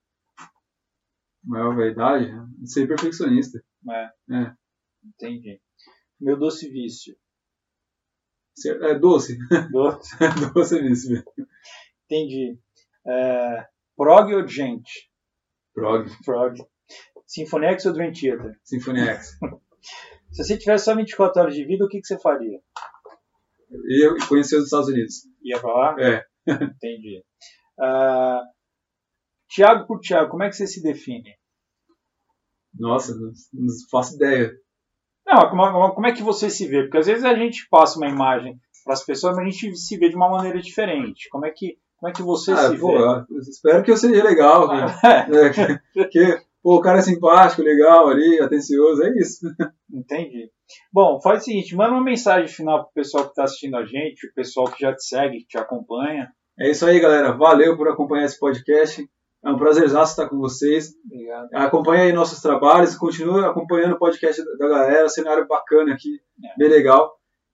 [1.44, 2.48] Maior verdade, né?
[2.66, 3.64] ser perfeccionista.
[3.90, 4.36] É.
[4.36, 4.56] É.
[5.04, 5.62] Entendi.
[6.20, 7.16] Meu doce vício.
[8.58, 9.38] Ser- É doce.
[9.72, 10.16] Doce.
[10.54, 11.32] doce é isso mesmo.
[12.06, 12.60] Entendi.
[13.08, 15.12] É, prog ou gente?
[15.74, 16.58] Prog, Prog.
[17.28, 18.60] Sinfonex ou Dream Theater?
[18.64, 19.38] Symphony X.
[20.32, 22.60] Se você tivesse só 24 horas de vida, o que, que você faria?
[23.90, 25.28] Eu conheci os Estados Unidos.
[25.44, 25.96] Ia pra lá?
[26.02, 26.26] É.
[26.48, 27.24] Entendi.
[27.80, 28.42] Ah,
[29.50, 31.36] Tiago por Tiago, como é que você se define?
[32.78, 34.52] Nossa, não, não faço ideia.
[35.26, 36.84] Não, como, como é que você se vê?
[36.84, 39.98] Porque às vezes a gente passa uma imagem para as pessoas, mas a gente se
[39.98, 41.28] vê de uma maneira diferente.
[41.30, 43.40] Como é que, como é que você Ah, se pô, vê?
[43.40, 44.68] espero que eu seja legal.
[45.04, 45.80] É, né?
[45.94, 49.46] que, que, pô, o cara é simpático, legal ali, atencioso, é isso.
[49.94, 50.50] entendi.
[50.92, 54.26] Bom, faz o seguinte, manda uma mensagem final pro pessoal que está assistindo a gente,
[54.28, 56.28] o pessoal que já te segue, que te acompanha.
[56.60, 57.34] É isso aí, galera.
[57.34, 59.08] Valeu por acompanhar esse podcast.
[59.46, 60.90] É um prazerzaço estar com vocês.
[61.06, 61.50] Obrigado.
[61.54, 66.58] Acompanhe aí nossos trabalhos, continue acompanhando o podcast da- da galera, cenário bacana aqui, É.
[66.58, 67.14] bem legal.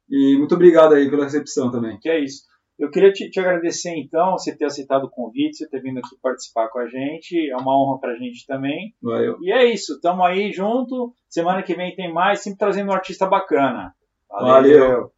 [0.10, 2.00] E muito obrigado aí pela recepção também.
[2.00, 2.44] Que é isso.
[2.82, 6.16] Eu queria te, te agradecer, então, você ter aceitado o convite, você ter vindo aqui
[6.20, 7.38] participar com a gente.
[7.48, 8.96] É uma honra pra gente também.
[9.00, 9.38] Valeu.
[9.40, 10.02] E é isso.
[10.02, 11.14] Tamo aí junto.
[11.30, 13.94] Semana que vem tem mais, sempre trazendo um artista bacana.
[14.32, 15.12] Valeu.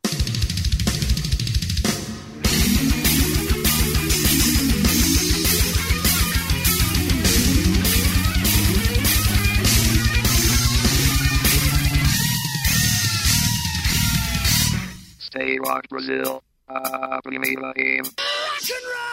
[15.21, 16.43] Stay rock Brazil.
[16.69, 18.03] Aim.
[18.03, 19.12] Rock and roll.